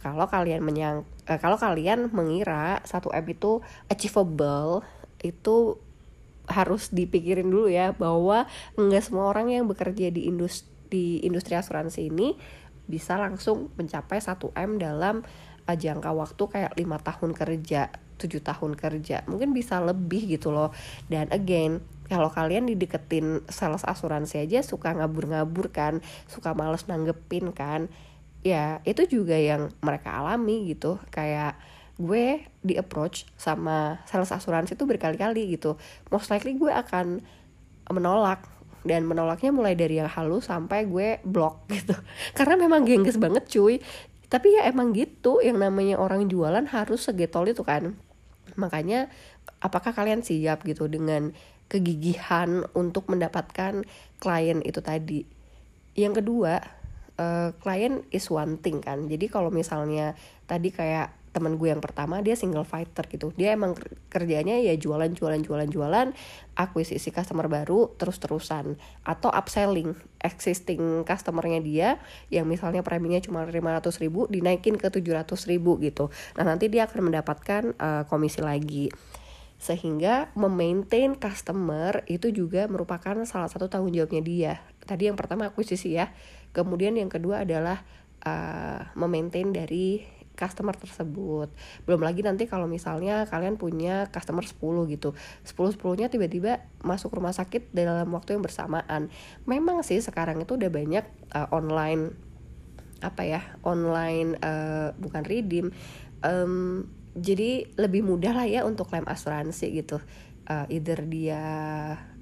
Kalau 0.00 0.28
kalian 0.28 0.60
menyang 0.62 1.02
uh, 1.26 1.38
kalau 1.40 1.56
kalian 1.56 2.12
mengira 2.12 2.84
satu 2.84 3.10
m 3.10 3.24
itu 3.26 3.64
achievable 3.88 4.84
itu 5.24 5.80
harus 6.46 6.94
dipikirin 6.94 7.48
dulu 7.50 7.66
ya 7.66 7.90
bahwa 7.96 8.46
enggak 8.78 9.02
semua 9.02 9.34
orang 9.34 9.50
yang 9.50 9.66
bekerja 9.66 10.14
di 10.14 10.30
industri 10.30 10.70
di 10.86 11.18
industri 11.26 11.58
asuransi 11.58 12.06
ini 12.06 12.38
bisa 12.86 13.18
langsung 13.18 13.74
mencapai 13.74 14.22
1 14.22 14.54
m 14.54 14.70
dalam 14.78 15.26
uh, 15.66 15.74
jangka 15.74 16.14
waktu 16.14 16.42
kayak 16.46 16.72
lima 16.78 17.02
tahun 17.02 17.34
kerja 17.34 17.90
tujuh 18.16 18.40
tahun 18.40 18.78
kerja. 18.78 19.28
Mungkin 19.28 19.52
bisa 19.52 19.82
lebih 19.82 20.24
gitu 20.38 20.48
loh. 20.48 20.72
Dan 21.10 21.28
again 21.28 21.84
kalau 22.06 22.30
kalian 22.30 22.70
dideketin 22.70 23.42
sales 23.50 23.82
asuransi 23.82 24.46
aja 24.46 24.62
suka 24.62 24.94
ngabur-ngabur 24.94 25.74
kan 25.74 25.98
suka 26.30 26.54
males 26.54 26.86
nanggepin 26.86 27.50
kan 27.50 27.90
ya 28.46 28.78
itu 28.86 29.02
juga 29.10 29.34
yang 29.34 29.74
mereka 29.82 30.22
alami 30.22 30.70
gitu. 30.70 31.02
Kayak 31.10 31.58
gue 31.98 32.46
di 32.62 32.78
approach 32.78 33.26
sama 33.34 33.98
sales 34.06 34.30
asuransi 34.30 34.78
itu 34.78 34.86
berkali-kali 34.86 35.50
gitu. 35.58 35.74
Most 36.14 36.30
likely 36.30 36.54
gue 36.54 36.70
akan 36.70 37.26
menolak 37.90 38.46
dan 38.86 39.02
menolaknya 39.02 39.50
mulai 39.50 39.74
dari 39.74 39.98
yang 39.98 40.06
halus 40.06 40.46
sampai 40.46 40.86
gue 40.86 41.18
block 41.26 41.66
gitu. 41.74 41.98
Karena 42.38 42.54
memang 42.54 42.86
gengges 42.86 43.18
banget 43.18 43.50
cuy. 43.50 43.82
Tapi 44.26 44.58
ya 44.58 44.66
emang 44.70 44.94
gitu 44.94 45.38
yang 45.42 45.58
namanya 45.58 45.98
orang 45.98 46.30
jualan 46.30 46.66
harus 46.70 47.02
segetol 47.02 47.50
itu 47.50 47.66
kan. 47.66 47.98
Makanya 48.54 49.10
apakah 49.58 49.90
kalian 49.90 50.22
siap 50.22 50.62
gitu 50.62 50.86
dengan 50.86 51.34
kegigihan 51.66 52.66
untuk 52.74 53.10
mendapatkan 53.10 53.82
klien 54.22 54.58
itu 54.62 54.80
tadi. 54.82 55.26
Yang 55.96 56.22
kedua 56.22 56.62
uh, 57.18 57.50
klien 57.60 58.04
is 58.12 58.28
one 58.30 58.60
thing 58.60 58.80
kan. 58.80 59.10
Jadi 59.10 59.26
kalau 59.26 59.50
misalnya 59.50 60.14
tadi 60.46 60.70
kayak 60.70 61.12
teman 61.36 61.60
gue 61.60 61.68
yang 61.68 61.84
pertama 61.84 62.24
dia 62.24 62.32
single 62.32 62.64
fighter 62.64 63.04
gitu. 63.12 63.28
Dia 63.36 63.52
emang 63.52 63.76
kerjanya 64.08 64.56
ya 64.56 64.72
jualan 64.72 65.12
jualan 65.12 65.44
jualan 65.44 65.68
jualan 65.68 66.16
akuisisi 66.56 67.12
customer 67.12 67.44
baru 67.44 67.92
terus 68.00 68.16
terusan 68.16 68.80
atau 69.04 69.28
upselling 69.28 69.92
existing 70.24 71.04
customernya 71.04 71.60
dia 71.60 71.88
yang 72.32 72.48
misalnya 72.48 72.80
preminya 72.80 73.20
cuma 73.20 73.44
500 73.44 74.00
ribu 74.00 74.24
dinaikin 74.32 74.80
ke 74.80 74.88
700 74.88 75.28
ribu 75.52 75.76
gitu. 75.84 76.08
Nah 76.40 76.48
nanti 76.48 76.72
dia 76.72 76.88
akan 76.88 77.12
mendapatkan 77.12 77.62
uh, 77.76 78.08
komisi 78.08 78.40
lagi 78.40 78.88
sehingga 79.56 80.28
memaintain 80.36 81.16
customer 81.16 82.04
itu 82.06 82.28
juga 82.28 82.68
merupakan 82.68 83.16
salah 83.24 83.48
satu 83.48 83.72
tanggung 83.72 83.92
jawabnya 83.92 84.22
dia. 84.22 84.54
Tadi 84.84 85.08
yang 85.08 85.16
pertama 85.16 85.48
akuisisi 85.48 85.96
ya. 85.96 86.12
Kemudian 86.52 86.96
yang 86.96 87.08
kedua 87.08 87.44
adalah 87.44 87.84
uh, 88.24 88.92
memaintain 88.96 89.52
dari 89.52 90.04
customer 90.36 90.76
tersebut. 90.76 91.48
Belum 91.88 92.04
lagi 92.04 92.20
nanti 92.20 92.44
kalau 92.44 92.68
misalnya 92.68 93.24
kalian 93.24 93.56
punya 93.56 94.12
customer 94.12 94.44
10 94.44 94.92
gitu. 94.92 95.16
10 95.48 95.80
10 95.80 96.00
nya 96.04 96.06
tiba-tiba 96.12 96.68
masuk 96.84 97.16
rumah 97.16 97.32
sakit 97.32 97.72
dalam 97.72 98.12
waktu 98.12 98.36
yang 98.36 98.44
bersamaan. 98.44 99.08
Memang 99.48 99.80
sih 99.80 99.98
sekarang 100.04 100.44
itu 100.44 100.60
udah 100.60 100.68
banyak 100.68 101.04
uh, 101.32 101.48
online 101.50 102.12
apa 103.04 103.28
ya 103.28 103.44
online 103.60 104.40
uh, 104.40 104.96
bukan 104.96 105.20
redeem 105.20 105.68
um, 106.24 106.88
jadi 107.16 107.64
lebih 107.80 108.04
mudah 108.04 108.36
lah 108.36 108.46
ya 108.46 108.62
untuk 108.68 108.92
klaim 108.92 109.08
asuransi 109.08 109.72
gitu. 109.72 109.98
Uh, 110.46 110.62
either 110.70 111.02
dia 111.02 111.42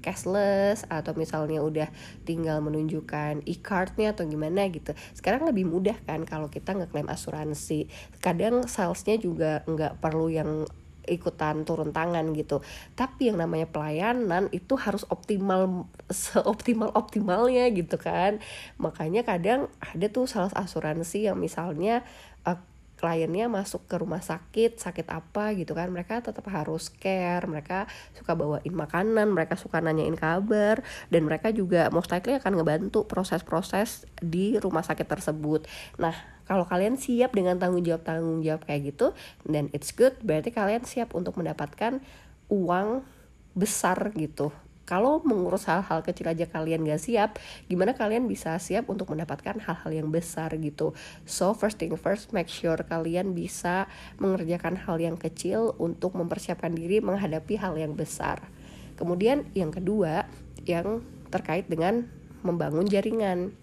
cashless 0.01 0.81
atau 0.89 1.13
misalnya 1.13 1.61
udah 1.61 1.85
tinggal 2.25 2.57
menunjukkan 2.57 3.45
e-cardnya 3.45 4.17
atau 4.17 4.25
gimana 4.25 4.65
gitu. 4.73 4.97
Sekarang 5.13 5.45
lebih 5.45 5.69
mudah 5.69 5.93
kan 6.09 6.25
kalau 6.25 6.49
kita 6.49 6.73
ngeklaim 6.73 7.05
asuransi. 7.05 7.85
Kadang 8.17 8.65
salesnya 8.65 9.21
juga 9.21 9.61
nggak 9.69 10.01
perlu 10.01 10.33
yang 10.33 10.65
ikutan 11.05 11.63
turun 11.69 11.93
tangan 11.93 12.33
gitu. 12.33 12.65
Tapi 12.97 13.29
yang 13.29 13.37
namanya 13.37 13.69
pelayanan 13.69 14.49
itu 14.49 14.73
harus 14.73 15.05
optimal 15.13 15.85
seoptimal 16.09 16.89
optimalnya 16.97 17.69
gitu 17.73 18.01
kan. 18.01 18.41
Makanya 18.81 19.21
kadang 19.21 19.69
ada 19.81 20.05
tuh 20.09 20.25
sales 20.25 20.53
asuransi 20.57 21.29
yang 21.29 21.37
misalnya 21.37 22.01
uh, 22.45 22.57
kliennya 23.05 23.45
masuk 23.45 23.85
ke 23.85 24.01
rumah 24.01 24.17
sakit 24.17 24.81
sakit 24.81 25.05
apa 25.13 25.53
gitu 25.53 25.77
kan. 25.77 25.93
Mereka 25.93 26.25
tetap 26.25 26.41
harus 26.49 26.89
care 26.89 27.45
mereka 27.45 27.85
suka 28.17 28.33
bawain 28.33 28.73
makanan 28.73 29.29
mereka 29.29 29.53
suka 29.53 29.77
nanyain 29.77 30.17
kabar 30.17 30.81
dan 31.13 31.21
mereka 31.21 31.53
juga 31.53 31.93
most 31.93 32.09
likely 32.09 32.33
akan 32.33 32.57
ngebantu 32.57 33.05
proses-proses 33.05 34.09
di 34.17 34.57
rumah 34.57 34.81
sakit 34.81 35.05
tersebut. 35.05 35.69
Nah 36.01 36.17
kalau 36.49 36.65
kalian 36.65 36.97
siap 36.97 37.37
dengan 37.37 37.61
tanggung 37.61 37.85
jawab 37.85 38.01
tanggung 38.01 38.41
jawab 38.41 38.65
kayak 38.65 38.89
gitu 38.89 39.13
dan 39.45 39.69
it's 39.69 39.93
good. 39.93 40.17
Berarti 40.25 40.49
kalian 40.49 40.81
siap 40.89 41.13
untuk 41.13 41.37
mendapatkan 41.37 42.01
uang 42.49 43.05
besar 43.53 44.09
gitu 44.17 44.49
kalau 44.85 45.17
mengurus 45.25 45.65
hal-hal 45.65 46.05
kecil 46.05 46.29
aja 46.29 46.45
kalian 46.45 46.85
gak 46.85 47.01
siap, 47.01 47.41
gimana 47.65 47.97
kalian 47.97 48.29
bisa 48.29 48.53
siap 48.61 48.85
untuk 48.85 49.09
mendapatkan 49.09 49.57
hal-hal 49.57 49.91
yang 49.91 50.13
besar 50.13 50.53
gitu. 50.61 50.93
So 51.25 51.57
first 51.57 51.81
thing 51.81 51.97
first, 51.97 52.29
make 52.37 52.47
sure 52.47 52.77
kalian 52.77 53.33
bisa 53.33 53.89
mengerjakan 54.21 54.77
hal 54.77 55.01
yang 55.01 55.17
kecil 55.17 55.73
untuk 55.81 56.13
mempersiapkan 56.13 56.69
diri 56.69 57.01
menghadapi 57.01 57.57
hal 57.57 57.73
yang 57.81 57.97
besar. 57.97 58.45
Kemudian 58.93 59.49
yang 59.57 59.73
kedua, 59.73 60.29
yang 60.69 61.01
terkait 61.33 61.65
dengan 61.65 62.05
membangun 62.45 62.85
jaringan. 62.85 63.57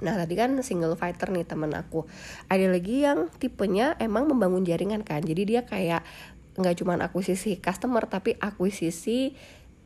Nah 0.00 0.16
tadi 0.18 0.34
kan 0.34 0.58
single 0.64 0.98
fighter 0.98 1.30
nih 1.30 1.46
temen 1.46 1.70
aku 1.70 2.02
Ada 2.50 2.66
lagi 2.66 3.06
yang 3.06 3.30
tipenya 3.38 3.94
emang 4.02 4.26
membangun 4.26 4.66
jaringan 4.66 5.06
kan 5.06 5.22
Jadi 5.22 5.54
dia 5.54 5.62
kayak 5.62 6.02
nggak 6.58 6.82
cuman 6.82 6.98
akuisisi 7.06 7.62
customer 7.62 8.02
Tapi 8.10 8.34
akuisisi 8.42 9.38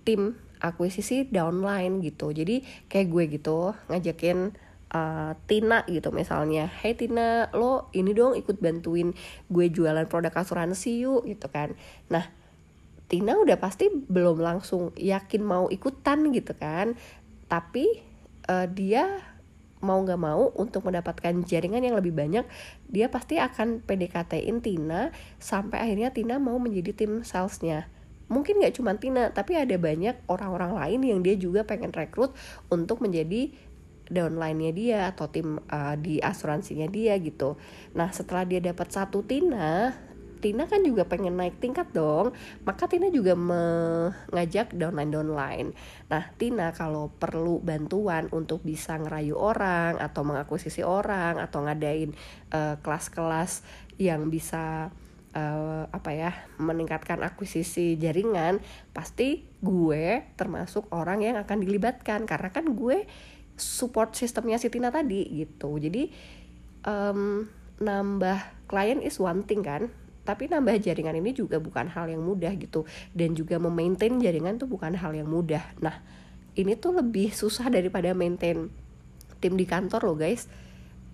tim 0.08 0.47
akuisisi 0.60 1.26
downline 1.28 2.00
gitu. 2.04 2.30
Jadi 2.30 2.62
kayak 2.86 3.08
gue 3.08 3.24
gitu 3.38 3.72
ngajakin 3.90 4.54
uh, 4.92 5.32
Tina 5.48 5.84
gitu 5.88 6.12
misalnya 6.12 6.68
Hey 6.68 6.96
Tina 6.96 7.52
lo 7.52 7.92
ini 7.92 8.12
dong 8.16 8.36
ikut 8.36 8.60
bantuin 8.60 9.12
gue 9.48 9.66
jualan 9.68 10.06
produk 10.08 10.32
asuransi 10.32 11.04
yuk 11.04 11.28
gitu 11.28 11.48
kan. 11.48 11.76
Nah 12.12 12.26
Tina 13.08 13.40
udah 13.40 13.56
pasti 13.56 13.88
belum 13.88 14.36
langsung 14.44 14.92
yakin 14.96 15.40
mau 15.40 15.72
ikutan 15.72 16.28
gitu 16.28 16.52
kan. 16.52 16.92
Tapi 17.48 18.04
uh, 18.52 18.68
dia 18.68 19.24
mau 19.78 20.02
nggak 20.02 20.20
mau 20.20 20.50
untuk 20.58 20.90
mendapatkan 20.90 21.46
jaringan 21.46 21.82
yang 21.86 21.94
lebih 21.94 22.10
banyak 22.10 22.42
dia 22.90 23.06
pasti 23.06 23.38
akan 23.38 23.78
PDKT-in 23.86 24.58
Tina 24.58 25.14
sampai 25.38 25.78
akhirnya 25.86 26.10
Tina 26.10 26.42
mau 26.42 26.58
menjadi 26.58 26.90
tim 26.94 27.22
salesnya 27.22 27.86
mungkin 28.28 28.60
nggak 28.60 28.76
cuma 28.76 28.96
Tina 28.96 29.32
tapi 29.32 29.56
ada 29.56 29.76
banyak 29.76 30.28
orang-orang 30.28 30.76
lain 30.76 31.00
yang 31.04 31.20
dia 31.24 31.36
juga 31.36 31.64
pengen 31.64 31.92
rekrut 31.92 32.36
untuk 32.68 33.00
menjadi 33.00 33.52
downline-nya 34.08 34.72
dia 34.72 34.98
atau 35.12 35.28
tim 35.28 35.60
uh, 35.68 35.96
di 36.00 36.16
asuransinya 36.20 36.88
dia 36.88 37.16
gitu. 37.20 37.60
Nah 37.92 38.08
setelah 38.08 38.48
dia 38.48 38.60
dapat 38.60 38.88
satu 38.88 39.20
Tina, 39.20 39.92
Tina 40.38 40.70
kan 40.70 40.86
juga 40.86 41.02
pengen 41.04 41.34
naik 41.34 41.58
tingkat 41.58 41.90
dong, 41.90 42.30
maka 42.62 42.86
Tina 42.86 43.10
juga 43.10 43.34
mengajak 43.34 44.70
downline-downline. 44.70 45.74
Nah, 46.08 46.24
Tina 46.38 46.70
kalau 46.70 47.10
perlu 47.10 47.58
bantuan 47.58 48.30
untuk 48.30 48.62
bisa 48.62 48.94
ngerayu 48.96 49.34
orang 49.34 49.98
atau 49.98 50.22
mengakuisisi 50.22 50.86
orang 50.86 51.42
atau 51.42 51.66
ngadain 51.66 52.14
uh, 52.54 52.78
kelas-kelas 52.78 53.66
yang 53.98 54.30
bisa 54.30 54.94
uh, 55.34 55.84
apa 55.90 56.10
ya 56.14 56.30
meningkatkan 56.60 57.20
akuisisi 57.24 57.98
jaringan 57.98 58.62
pasti 58.92 59.44
gue 59.60 60.24
termasuk 60.38 60.88
orang 60.94 61.24
yang 61.24 61.36
akan 61.40 61.64
dilibatkan. 61.64 62.24
Karena 62.24 62.48
kan 62.52 62.70
gue 62.72 63.04
support 63.58 64.14
sistemnya 64.14 64.56
si 64.56 64.70
Tina 64.70 64.88
tadi 64.88 65.26
gitu. 65.44 65.76
Jadi 65.76 66.12
um, 66.86 67.44
nambah 67.78 68.68
klien 68.70 69.00
is 69.02 69.18
one 69.18 69.46
thing 69.46 69.62
kan 69.62 69.90
tapi 70.28 70.44
nambah 70.44 70.84
jaringan 70.84 71.16
ini 71.24 71.32
juga 71.32 71.56
bukan 71.56 71.88
hal 71.88 72.12
yang 72.12 72.20
mudah 72.20 72.52
gitu. 72.60 72.84
Dan 73.16 73.32
juga 73.32 73.56
memaintain 73.56 74.12
jaringan 74.20 74.60
tuh 74.60 74.68
bukan 74.68 74.92
hal 74.92 75.16
yang 75.16 75.24
mudah. 75.24 75.64
Nah 75.80 76.04
ini 76.52 76.76
tuh 76.76 77.00
lebih 77.00 77.32
susah 77.32 77.72
daripada 77.72 78.12
maintain 78.12 78.68
tim 79.38 79.54
di 79.54 79.64
kantor 79.64 80.02
loh 80.04 80.18
guys 80.18 80.50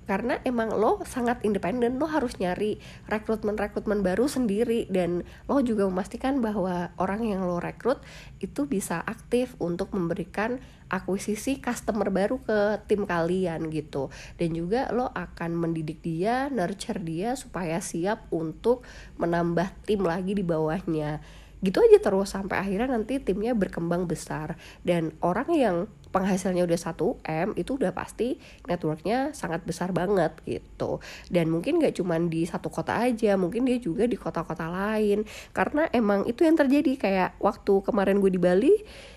karena 0.04 0.40
emang 0.44 0.72
lo 0.72 1.00
sangat 1.08 1.40
independen 1.48 1.96
lo 1.96 2.04
harus 2.04 2.36
nyari 2.36 2.76
rekrutmen 3.08 3.56
rekrutmen 3.56 4.04
baru 4.04 4.28
sendiri. 4.28 4.84
Dan 4.88 5.24
lo 5.48 5.60
juga 5.64 5.88
memastikan 5.88 6.44
bahwa 6.44 6.92
orang 7.00 7.24
yang 7.24 7.44
lo 7.48 7.56
rekrut 7.60 8.00
itu 8.40 8.68
bisa 8.68 9.00
aktif 9.00 9.56
untuk 9.56 9.92
memberikan 9.96 10.60
akuisisi 10.92 11.58
customer 11.58 12.12
baru 12.12 12.38
ke 12.44 12.84
tim 12.84 13.08
kalian 13.08 13.72
gitu. 13.72 14.12
Dan 14.36 14.52
juga 14.52 14.92
lo 14.92 15.08
akan 15.10 15.56
mendidik 15.56 16.04
dia 16.04 16.52
nurture 16.52 17.00
dia 17.00 17.32
supaya 17.34 17.80
siap 17.80 18.28
untuk 18.28 18.84
menambah 19.16 19.72
tim 19.88 20.04
lagi 20.04 20.36
di 20.36 20.44
bawahnya. 20.44 21.24
Gitu 21.64 21.80
aja 21.80 21.96
terus 21.96 22.36
sampai 22.36 22.60
akhirnya 22.60 22.92
nanti 22.92 23.16
timnya 23.24 23.56
berkembang 23.56 24.04
besar. 24.04 24.60
Dan 24.84 25.16
orang 25.24 25.48
yang 25.56 25.76
penghasilannya 26.14 26.62
udah 26.62 26.78
1 26.78 26.94
M 27.26 27.48
itu 27.58 27.74
udah 27.74 27.90
pasti 27.90 28.38
networknya 28.70 29.34
sangat 29.34 29.66
besar 29.66 29.90
banget 29.90 30.38
gitu. 30.46 31.02
Dan 31.26 31.50
mungkin 31.50 31.82
gak 31.82 31.98
cuman 31.98 32.30
di 32.30 32.46
satu 32.46 32.70
kota 32.70 32.94
aja 32.94 33.34
mungkin 33.34 33.66
dia 33.66 33.82
juga 33.82 34.06
di 34.06 34.14
kota-kota 34.14 34.70
lain. 34.70 35.26
Karena 35.50 35.90
emang 35.90 36.22
itu 36.30 36.46
yang 36.46 36.54
terjadi 36.54 36.94
kayak 36.94 37.30
waktu 37.42 37.82
kemarin 37.82 38.22
gue 38.22 38.30
di 38.30 38.38
Bali 38.38 38.74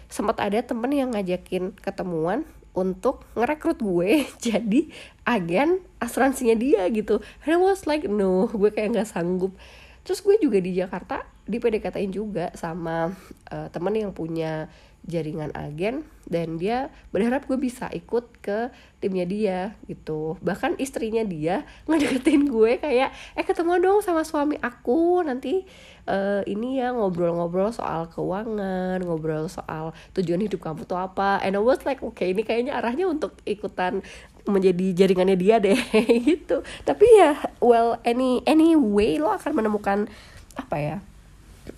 sempat 0.10 0.42
ada 0.42 0.58
temen 0.66 0.90
yang 0.90 1.14
ngajakin 1.14 1.78
ketemuan 1.78 2.50
untuk 2.74 3.26
ngerekrut 3.38 3.82
gue 3.82 4.26
jadi 4.50 4.90
agen 5.22 5.86
asuransinya 6.02 6.58
dia 6.58 6.82
gitu. 6.90 7.22
And 7.46 7.54
I 7.54 7.60
was 7.62 7.86
like 7.86 8.10
no 8.10 8.50
gue 8.50 8.74
kayak 8.74 8.98
nggak 8.98 9.10
sanggup. 9.14 9.54
Terus 10.02 10.24
gue 10.24 10.40
juga 10.40 10.58
di 10.64 10.74
Jakarta 10.74 11.28
di 11.44 11.60
PDKT-in 11.60 12.12
juga 12.12 12.52
sama 12.56 13.12
uh, 13.52 13.68
temen 13.72 13.92
yang 13.96 14.12
punya 14.16 14.72
jaringan 15.08 15.56
agen 15.56 16.04
dan 16.28 16.60
dia 16.60 16.92
berharap 17.16 17.48
gue 17.48 17.56
bisa 17.56 17.88
ikut 17.96 18.28
ke 18.44 18.68
timnya 19.00 19.24
dia 19.24 19.60
gitu. 19.88 20.36
Bahkan 20.44 20.76
istrinya 20.84 21.24
dia 21.24 21.64
ngedeketin 21.88 22.52
gue 22.52 22.78
kayak 22.84 23.16
eh 23.34 23.46
ketemu 23.48 23.80
dong 23.80 24.00
sama 24.04 24.28
suami 24.28 24.60
aku 24.60 25.24
nanti 25.24 25.64
uh, 26.12 26.44
ini 26.44 26.84
ya 26.84 26.92
ngobrol-ngobrol 26.92 27.72
soal 27.72 28.12
keuangan 28.12 29.00
ngobrol 29.00 29.48
soal 29.48 29.96
tujuan 30.20 30.44
hidup 30.44 30.60
kamu 30.60 30.84
tuh 30.84 31.00
apa. 31.00 31.40
And 31.40 31.56
I 31.56 31.64
was 31.64 31.88
like 31.88 32.04
oke 32.04 32.20
okay, 32.20 32.36
ini 32.36 32.44
kayaknya 32.44 32.76
arahnya 32.76 33.08
untuk 33.08 33.40
ikutan 33.48 34.04
menjadi 34.44 34.92
jaringannya 34.92 35.40
dia 35.40 35.64
deh. 35.64 35.80
Gitu. 36.28 36.60
Tapi 36.84 37.06
ya 37.16 37.40
well 37.64 37.96
any 38.04 38.44
anyway 38.44 39.16
lo 39.16 39.32
akan 39.32 39.56
menemukan 39.56 40.12
apa 40.60 40.76
ya 40.76 40.98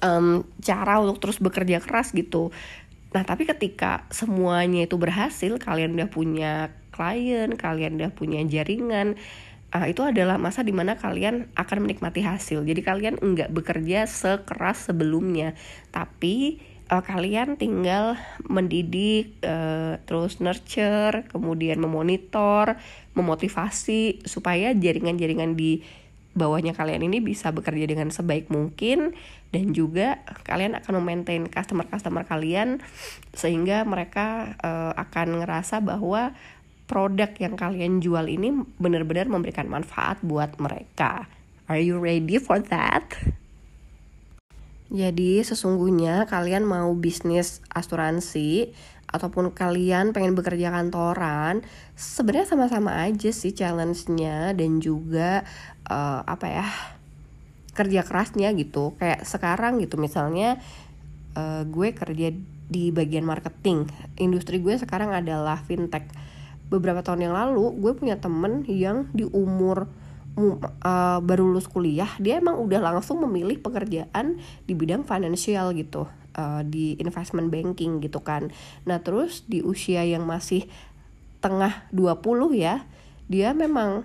um, 0.01 0.45
cara 0.62 1.01
untuk 1.01 1.17
terus 1.21 1.38
bekerja 1.41 1.81
keras 1.81 2.13
gitu. 2.13 2.53
Nah, 3.10 3.25
tapi 3.25 3.50
ketika 3.50 4.06
semuanya 4.13 4.86
itu 4.86 4.94
berhasil, 5.01 5.58
kalian 5.58 5.98
udah 5.98 6.10
punya 6.13 6.54
klien, 6.94 7.58
kalian 7.58 7.98
udah 7.98 8.12
punya 8.13 8.46
jaringan, 8.46 9.18
uh, 9.74 9.86
itu 9.89 10.01
adalah 10.06 10.38
masa 10.38 10.62
di 10.62 10.74
mana 10.74 10.94
kalian 10.98 11.50
akan 11.58 11.78
menikmati 11.86 12.22
hasil. 12.22 12.62
Jadi 12.62 12.82
kalian 12.86 13.16
enggak 13.18 13.50
bekerja 13.50 14.06
sekeras 14.06 14.94
sebelumnya, 14.94 15.58
tapi 15.89 16.62
uh, 16.94 17.01
kalian 17.01 17.58
tinggal 17.58 18.13
mendidik, 18.46 19.38
uh, 19.42 19.98
terus 20.06 20.38
nurture, 20.38 21.25
kemudian 21.34 21.82
memonitor, 21.82 22.78
memotivasi 23.18 24.22
supaya 24.25 24.74
jaringan-jaringan 24.78 25.58
di 25.58 25.82
bawahnya 26.38 26.78
kalian 26.78 27.10
ini 27.10 27.20
bisa 27.20 27.50
bekerja 27.50 27.89
dengan 27.89 28.13
sebaik 28.13 28.54
mungkin 28.54 29.18
dan 29.50 29.74
juga 29.74 30.22
kalian 30.46 30.77
akan 30.77 31.01
memaintain 31.01 31.50
customer-customer 31.50 32.25
kalian 32.29 32.82
sehingga 33.34 33.82
mereka 33.82 34.53
uh, 34.62 34.94
akan 34.94 35.41
ngerasa 35.41 35.82
bahwa 35.82 36.38
produk 36.90 37.29
yang 37.38 37.53
kalian 37.57 38.01
jual 38.01 38.25
ini 38.25 38.53
benar-benar 38.81 39.29
memberikan 39.29 39.70
manfaat 39.70 40.22
buat 40.25 40.57
mereka. 40.57 41.29
Are 41.70 41.81
you 41.81 42.01
ready 42.01 42.42
for 42.42 42.57
that? 42.74 43.14
Jadi 44.90 45.46
sesungguhnya 45.46 46.25
kalian 46.25 46.66
mau 46.66 46.90
bisnis 46.98 47.62
asuransi 47.70 48.74
ataupun 49.09 49.53
kalian 49.53 50.14
pengen 50.14 50.33
bekerja 50.33 50.74
kantoran, 50.74 51.62
sebenarnya 51.94 52.50
sama-sama 52.50 53.05
aja 53.05 53.29
sih 53.29 53.53
challenge-nya 53.53 54.53
dan 54.57 54.81
juga 54.81 55.46
uh, 55.90 56.22
apa 56.25 56.46
ya 56.50 56.68
kerja 57.79 58.03
kerasnya 58.03 58.51
gitu. 58.59 59.00
Kayak 59.00 59.24
sekarang 59.24 59.79
gitu 59.79 59.96
misalnya 59.96 60.59
uh, 61.39 61.63
gue 61.63 61.96
kerja 61.96 62.35
di 62.68 62.92
bagian 62.92 63.24
marketing. 63.24 63.87
Industri 64.20 64.59
gue 64.59 64.75
sekarang 64.75 65.15
adalah 65.15 65.63
fintech. 65.63 66.03
Beberapa 66.68 67.00
tahun 67.00 67.31
yang 67.31 67.35
lalu 67.39 67.79
gue 67.79 67.96
punya 67.96 68.20
temen 68.20 68.68
yang 68.68 69.07
di 69.15 69.24
umur 69.24 69.87
uh, 70.37 71.20
baru 71.20 71.44
lulus 71.51 71.68
kuliah 71.68 72.09
dia 72.22 72.39
emang 72.39 72.61
udah 72.61 72.79
langsung 72.79 73.20
memilih 73.25 73.59
pekerjaan 73.59 74.39
di 74.63 74.74
bidang 74.77 75.03
financial 75.03 75.75
gitu 75.75 76.07
uh, 76.37 76.61
di 76.63 76.96
investment 77.01 77.51
banking 77.51 78.00
gitu 78.00 78.24
kan. 78.24 78.53
Nah 78.87 79.01
terus 79.03 79.44
di 79.50 79.59
usia 79.59 80.05
yang 80.05 80.24
masih 80.24 80.70
tengah 81.39 81.87
20 81.96 82.24
ya 82.55 82.83
dia 83.31 83.55
memang 83.55 84.03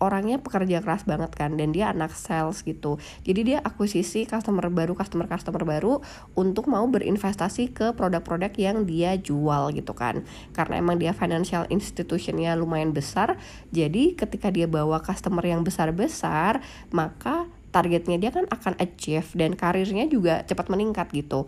orangnya 0.00 0.40
pekerja 0.40 0.80
keras 0.80 1.04
banget 1.04 1.30
kan 1.36 1.54
dan 1.54 1.70
dia 1.70 1.92
anak 1.92 2.16
sales 2.16 2.64
gitu. 2.64 2.96
Jadi 3.22 3.54
dia 3.54 3.58
akuisisi 3.60 4.24
customer 4.24 4.72
baru 4.72 4.96
customer 4.96 5.28
customer 5.28 5.62
baru 5.62 6.00
untuk 6.34 6.66
mau 6.66 6.82
berinvestasi 6.88 7.70
ke 7.76 7.92
produk-produk 7.94 8.50
yang 8.56 8.88
dia 8.88 9.14
jual 9.20 9.70
gitu 9.76 9.92
kan. 9.92 10.24
Karena 10.56 10.80
emang 10.80 10.96
dia 10.96 11.12
financial 11.12 11.68
institutionnya 11.68 12.56
lumayan 12.56 12.96
besar 12.96 13.36
jadi 13.70 14.16
ketika 14.16 14.48
dia 14.48 14.66
bawa 14.66 15.04
customer 15.04 15.44
yang 15.44 15.62
besar-besar 15.62 16.64
maka 16.90 17.46
targetnya 17.70 18.18
dia 18.18 18.30
kan 18.34 18.50
akan 18.50 18.74
achieve 18.82 19.30
dan 19.38 19.54
karirnya 19.54 20.10
juga 20.10 20.42
cepat 20.42 20.66
meningkat 20.72 21.12
gitu. 21.14 21.46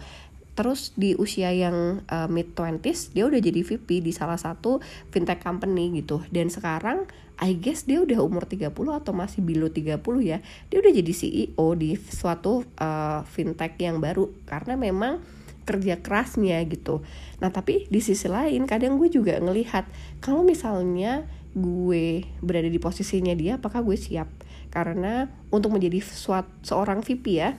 Terus 0.53 0.93
di 0.95 1.17
usia 1.17 1.49
yang 1.51 2.05
uh, 2.13 2.29
mid 2.29 2.53
20s 2.53 3.17
dia 3.17 3.25
udah 3.25 3.41
jadi 3.41 3.65
VP 3.65 4.05
di 4.05 4.13
salah 4.13 4.37
satu 4.37 4.85
fintech 5.09 5.41
company 5.41 5.91
gitu. 5.97 6.21
Dan 6.29 6.53
sekarang 6.53 7.09
I 7.43 7.59
guess 7.59 7.83
dia 7.91 7.99
udah 7.99 8.23
umur 8.23 8.47
30 8.47 8.71
atau 8.71 9.11
masih 9.11 9.43
below 9.43 9.67
30 9.67 9.99
ya. 10.23 10.39
Dia 10.71 10.79
udah 10.79 10.93
jadi 10.95 11.11
CEO 11.11 11.67
di 11.75 11.99
suatu 11.99 12.63
uh, 12.79 13.27
fintech 13.27 13.75
yang 13.83 13.99
baru 13.99 14.31
karena 14.47 14.79
memang 14.79 15.19
kerja 15.67 15.99
kerasnya 15.99 16.63
gitu. 16.71 17.03
Nah 17.43 17.51
tapi 17.51 17.91
di 17.91 17.99
sisi 17.99 18.31
lain 18.31 18.63
kadang 18.71 18.95
gue 18.95 19.11
juga 19.11 19.43
ngelihat 19.43 19.91
kalau 20.23 20.47
misalnya 20.47 21.27
gue 21.53 22.25
berada 22.39 22.71
di 22.71 22.79
posisinya 22.79 23.35
dia 23.35 23.59
apakah 23.59 23.83
gue 23.83 23.99
siap? 23.99 24.31
Karena 24.73 25.29
untuk 25.51 25.75
menjadi 25.75 26.01
suat, 26.01 26.47
seorang 26.63 27.03
VP 27.03 27.25
ya 27.27 27.59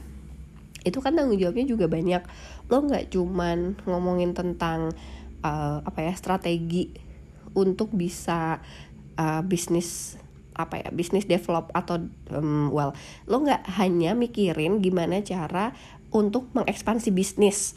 itu 0.83 0.99
kan 0.99 1.15
tanggung 1.15 1.39
jawabnya 1.39 1.67
juga 1.67 1.91
banyak. 1.91 2.23
Lo 2.71 2.83
nggak 2.83 3.11
cuman 3.11 3.83
ngomongin 3.83 4.31
tentang 4.31 4.95
uh, 5.43 5.79
apa 5.83 5.99
ya 6.07 6.13
strategi 6.15 6.91
untuk 7.53 7.93
bisa 7.93 8.59
uh, 9.17 9.41
bisnis 9.45 10.19
apa 10.53 10.85
ya 10.85 10.89
bisnis 10.93 11.25
develop 11.25 11.73
atau 11.73 11.97
um, 12.29 12.69
well 12.69 12.93
lo 13.25 13.41
nggak 13.41 13.65
hanya 13.81 14.13
mikirin 14.13 14.85
gimana 14.85 15.25
cara 15.25 15.73
untuk 16.13 16.45
mengekspansi 16.53 17.09
bisnis 17.09 17.73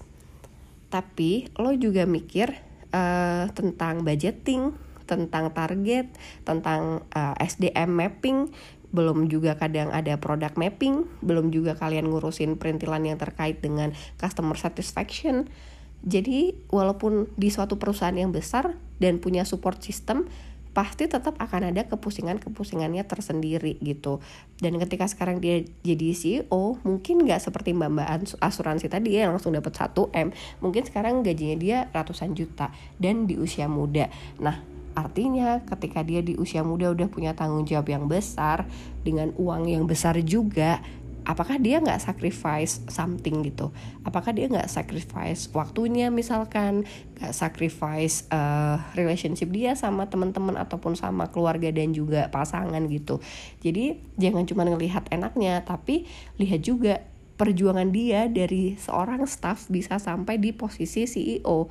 tapi 0.93 1.49
lo 1.57 1.73
juga 1.73 2.05
mikir 2.05 2.53
uh, 2.93 3.49
tentang 3.57 4.05
budgeting 4.05 4.77
tentang 5.09 5.55
target 5.55 6.11
tentang 6.45 7.07
uh, 7.15 7.33
SDM 7.41 7.97
mapping 7.97 8.53
belum 8.97 9.29
juga 9.29 9.61
kadang 9.61 9.91
ada 9.91 10.17
product 10.17 10.57
mapping, 10.57 11.05
belum 11.21 11.51
juga 11.51 11.75
kalian 11.77 12.09
ngurusin 12.09 12.57
perintilan 12.57 13.05
yang 13.05 13.19
terkait 13.21 13.61
dengan 13.61 13.93
customer 14.17 14.55
satisfaction. 14.57 15.51
Jadi 16.07 16.55
walaupun 16.73 17.29
di 17.35 17.53
suatu 17.53 17.77
perusahaan 17.77 18.15
yang 18.15 18.31
besar 18.31 18.79
dan 19.03 19.19
punya 19.19 19.43
support 19.43 19.83
system, 19.83 20.31
pasti 20.77 21.09
tetap 21.09 21.41
akan 21.41 21.73
ada 21.73 21.89
kepusingan-kepusingannya 21.89 23.01
tersendiri 23.09 23.81
gitu. 23.81 24.21
Dan 24.61 24.77
ketika 24.77 25.09
sekarang 25.09 25.41
dia 25.41 25.65
jadi 25.81 26.13
CEO, 26.13 26.77
mungkin 26.85 27.25
nggak 27.25 27.41
seperti 27.41 27.73
mbak-mbak 27.73 28.37
asuransi 28.45 28.93
tadi 28.93 29.17
ya 29.17 29.33
langsung 29.33 29.57
dapat 29.57 29.73
1 29.73 30.13
M. 30.13 30.29
Mungkin 30.61 30.85
sekarang 30.85 31.25
gajinya 31.25 31.57
dia 31.57 31.79
ratusan 31.97 32.37
juta 32.37 32.69
dan 33.01 33.25
di 33.25 33.41
usia 33.41 33.65
muda. 33.73 34.13
Nah, 34.37 34.77
Artinya 34.97 35.61
ketika 35.69 36.01
dia 36.01 36.25
di 36.25 36.41
usia 36.41 36.65
muda 36.65 36.89
udah 36.89 37.05
punya 37.13 37.37
tanggung 37.37 37.69
jawab 37.69 37.93
yang 37.93 38.09
besar 38.09 38.65
dengan 39.05 39.29
uang 39.37 39.69
yang 39.69 39.85
besar 39.85 40.17
juga, 40.25 40.81
apakah 41.27 41.59
dia 41.59 41.83
nggak 41.83 41.99
sacrifice 41.99 42.81
something 42.87 43.43
gitu? 43.43 43.75
Apakah 44.07 44.31
dia 44.31 44.47
nggak 44.47 44.71
sacrifice 44.71 45.51
waktunya 45.51 46.09
misalkan? 46.09 46.87
Nggak 47.19 47.35
sacrifice 47.35 48.31
uh, 48.31 48.79
relationship 48.95 49.51
dia 49.51 49.75
sama 49.75 50.07
teman-teman 50.07 50.55
ataupun 50.55 50.95
sama 50.95 51.29
keluarga 51.35 51.69
dan 51.75 51.91
juga 51.91 52.31
pasangan 52.31 52.81
gitu. 52.87 53.19
Jadi 53.61 53.99
jangan 54.17 54.47
cuma 54.47 54.63
ngelihat 54.63 55.11
enaknya 55.11 55.67
tapi 55.67 56.07
lihat 56.39 56.63
juga 56.63 57.03
perjuangan 57.37 57.93
dia 57.93 58.33
dari 58.33 58.81
seorang 58.81 59.29
staff 59.29 59.69
bisa 59.69 60.01
sampai 60.01 60.41
di 60.41 60.57
posisi 60.57 61.05
CEO 61.05 61.69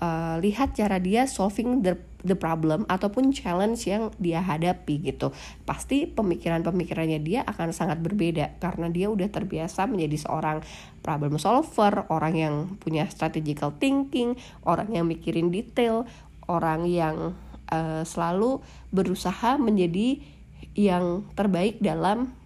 uh, 0.00 0.40
lihat 0.40 0.74
cara 0.74 0.98
dia 0.98 1.28
solving 1.28 1.84
the 1.84 2.00
the 2.20 2.36
problem 2.36 2.84
ataupun 2.88 3.32
challenge 3.32 3.88
yang 3.88 4.12
dia 4.20 4.44
hadapi 4.44 5.00
gitu. 5.00 5.32
Pasti 5.64 6.04
pemikiran-pemikirannya 6.04 7.20
dia 7.20 7.40
akan 7.48 7.72
sangat 7.72 8.00
berbeda 8.00 8.60
karena 8.60 8.92
dia 8.92 9.08
udah 9.08 9.28
terbiasa 9.28 9.88
menjadi 9.88 10.28
seorang 10.28 10.60
problem 11.00 11.40
solver 11.40 12.04
orang 12.12 12.34
yang 12.36 12.54
punya 12.76 13.08
strategical 13.08 13.72
thinking 13.80 14.36
orang 14.68 14.92
yang 14.92 15.08
mikirin 15.08 15.48
detail 15.48 16.04
orang 16.44 16.84
yang 16.84 17.32
uh, 17.72 18.02
selalu 18.04 18.60
berusaha 18.92 19.56
menjadi 19.56 20.20
yang 20.76 21.24
terbaik 21.34 21.80
dalam 21.80 22.36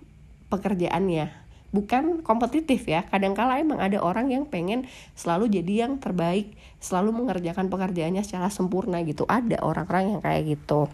pekerjaannya 0.55 1.44
bukan 1.75 2.23
kompetitif 2.23 2.87
ya. 2.87 3.03
Kadangkala 3.11 3.59
emang 3.59 3.83
ada 3.83 3.99
orang 3.99 4.31
yang 4.31 4.47
pengen 4.47 4.87
selalu 5.19 5.51
jadi 5.51 5.91
yang 5.91 5.99
terbaik 5.99 6.55
selalu 6.79 7.11
mengerjakan 7.11 7.67
pekerjaannya 7.67 8.23
secara 8.23 8.47
sempurna 8.55 9.03
gitu. 9.03 9.27
Ada 9.27 9.59
orang-orang 9.59 10.15
yang 10.15 10.21
kayak 10.23 10.55
gitu. 10.55 10.87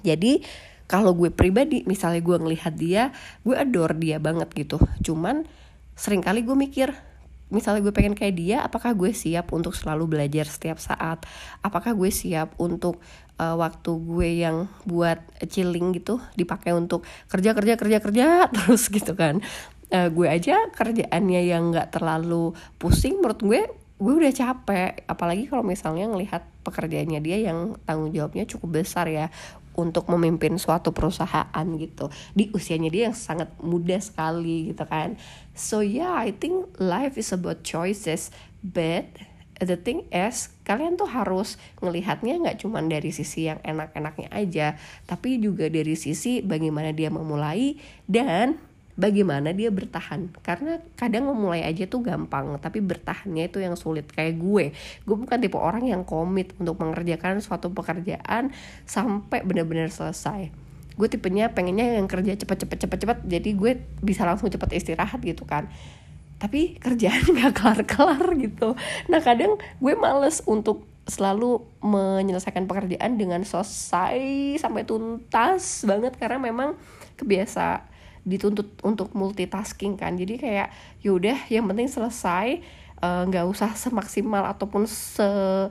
Jadi 0.00 0.40
kalau 0.88 1.12
gue 1.12 1.28
pribadi 1.28 1.84
misalnya 1.84 2.24
gue 2.24 2.36
ngelihat 2.40 2.74
dia 2.78 3.12
gue 3.44 3.52
adore 3.52 3.92
dia 4.00 4.16
banget 4.16 4.48
gitu. 4.56 4.80
Cuman 5.04 5.44
sering 5.92 6.24
kali 6.24 6.40
gue 6.40 6.56
mikir 6.56 6.96
misalnya 7.46 7.78
gue 7.78 7.94
pengen 7.94 8.18
kayak 8.18 8.34
dia 8.34 8.58
apakah 8.66 8.90
gue 8.96 9.14
siap 9.14 9.54
untuk 9.54 9.76
selalu 9.76 10.16
belajar 10.16 10.48
setiap 10.48 10.80
saat? 10.80 11.28
Apakah 11.60 11.92
gue 11.92 12.08
siap 12.08 12.56
untuk 12.56 12.98
uh, 13.40 13.56
waktu 13.56 13.90
gue 14.02 14.28
yang 14.42 14.56
buat 14.88 15.20
chilling 15.48 15.96
gitu 15.96 16.20
dipakai 16.34 16.72
untuk 16.72 17.04
kerja 17.28 17.52
kerja 17.52 17.74
kerja 17.78 17.98
kerja 18.00 18.26
terus 18.54 18.88
gitu 18.88 19.12
kan 19.14 19.40
uh, 19.92 20.08
gue 20.10 20.26
aja 20.26 20.70
kerjaannya 20.72 21.42
yang 21.46 21.70
nggak 21.74 21.94
terlalu 21.94 22.54
pusing 22.80 23.18
menurut 23.22 23.40
gue 23.42 23.60
gue 23.96 24.12
udah 24.12 24.32
capek. 24.32 25.08
Apalagi 25.08 25.48
kalau 25.48 25.64
misalnya 25.64 26.04
ngelihat 26.08 26.44
pekerjaannya 26.64 27.20
dia 27.24 27.48
yang 27.48 27.80
tanggung 27.88 28.12
jawabnya 28.12 28.44
cukup 28.44 28.84
besar 28.84 29.08
ya 29.08 29.32
untuk 29.76 30.08
memimpin 30.08 30.56
suatu 30.60 30.92
perusahaan 30.92 31.66
gitu. 31.76 32.12
Di 32.36 32.52
usianya 32.52 32.92
dia 32.92 33.02
yang 33.12 33.16
sangat 33.16 33.52
muda 33.60 33.96
sekali 34.00 34.72
gitu 34.72 34.84
kan. 34.84 35.16
So 35.56 35.80
yeah 35.80 36.12
I 36.12 36.32
think 36.36 36.76
life 36.76 37.16
is 37.16 37.32
about 37.32 37.64
choices 37.64 38.32
but 38.60 39.08
the 39.60 39.80
thing 39.80 40.04
is 40.12 40.52
kalian 40.68 41.00
tuh 41.00 41.08
harus 41.08 41.56
ngelihatnya 41.80 42.36
nggak 42.44 42.60
cuma 42.60 42.84
dari 42.84 43.08
sisi 43.08 43.48
yang 43.48 43.56
enak-enaknya 43.64 44.28
aja 44.28 44.76
tapi 45.08 45.40
juga 45.40 45.72
dari 45.72 45.96
sisi 45.96 46.44
bagaimana 46.44 46.92
dia 46.92 47.08
memulai 47.08 47.80
dan 48.04 48.60
bagaimana 48.96 49.52
dia 49.52 49.68
bertahan. 49.68 50.32
Karena 50.40 50.80
kadang 50.96 51.30
memulai 51.30 51.62
aja 51.62 51.84
tuh 51.86 52.02
gampang 52.02 52.56
tapi 52.58 52.80
bertahannya 52.82 53.46
itu 53.46 53.62
yang 53.62 53.76
sulit. 53.76 54.08
Kayak 54.10 54.40
gue 54.40 54.64
gue 55.04 55.16
bukan 55.16 55.38
tipe 55.38 55.60
orang 55.60 55.84
yang 55.86 56.02
komit 56.02 56.56
untuk 56.58 56.80
mengerjakan 56.82 57.38
suatu 57.44 57.70
pekerjaan 57.70 58.50
sampai 58.88 59.44
benar-benar 59.44 59.92
selesai. 59.92 60.50
Gue 60.96 61.12
tipenya 61.12 61.52
pengennya 61.52 62.00
yang 62.00 62.08
kerja 62.08 62.34
cepet 62.34 62.66
cepet 62.66 62.78
cepet 62.88 62.98
cepet. 63.04 63.18
Jadi 63.28 63.50
gue 63.52 63.72
bisa 64.00 64.24
langsung 64.24 64.48
cepet 64.48 64.80
istirahat 64.80 65.20
gitu 65.20 65.44
kan. 65.44 65.68
Tapi 66.40 66.80
kerjaan 66.80 67.22
gak 67.36 67.52
kelar-kelar 67.52 68.24
gitu. 68.40 68.74
Nah 69.12 69.20
kadang 69.20 69.60
gue 69.60 69.94
males 69.94 70.40
untuk 70.48 70.88
selalu 71.06 71.62
menyelesaikan 71.86 72.66
pekerjaan 72.66 73.14
dengan 73.14 73.44
selesai 73.46 74.18
sampai 74.58 74.82
tuntas 74.88 75.84
banget. 75.84 76.16
Karena 76.16 76.40
memang 76.40 76.74
kebiasa 77.20 77.95
dituntut 78.26 78.68
untuk 78.82 79.14
multitasking 79.14 79.94
kan. 79.94 80.18
Jadi 80.18 80.42
kayak 80.42 80.68
yaudah 81.00 81.46
yang 81.46 81.70
penting 81.70 81.86
selesai 81.86 82.58
eh, 83.00 83.22
nggak 83.30 83.44
uh, 83.46 83.52
usah 83.54 83.72
semaksimal 83.78 84.42
ataupun 84.50 84.90
se 84.90 85.22
uh, 85.22 85.70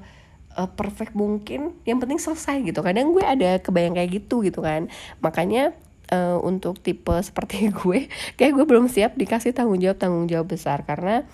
perfect 0.80 1.12
mungkin 1.14 1.76
yang 1.84 2.00
penting 2.00 2.18
selesai 2.18 2.64
gitu. 2.64 2.80
Kadang 2.80 3.12
gue 3.12 3.22
ada 3.22 3.60
kebayang 3.60 4.00
kayak 4.00 4.24
gitu 4.24 4.40
gitu 4.42 4.64
kan. 4.64 4.88
Makanya 5.20 5.76
uh, 6.16 6.40
untuk 6.40 6.80
tipe 6.80 7.14
seperti 7.28 7.70
gue 7.70 8.08
kayak 8.40 8.56
gue 8.56 8.66
belum 8.66 8.88
siap 8.88 9.20
dikasih 9.20 9.52
tanggung 9.52 9.84
jawab 9.84 10.00
tanggung 10.00 10.32
jawab 10.32 10.56
besar. 10.56 10.88
Karena 10.88 11.28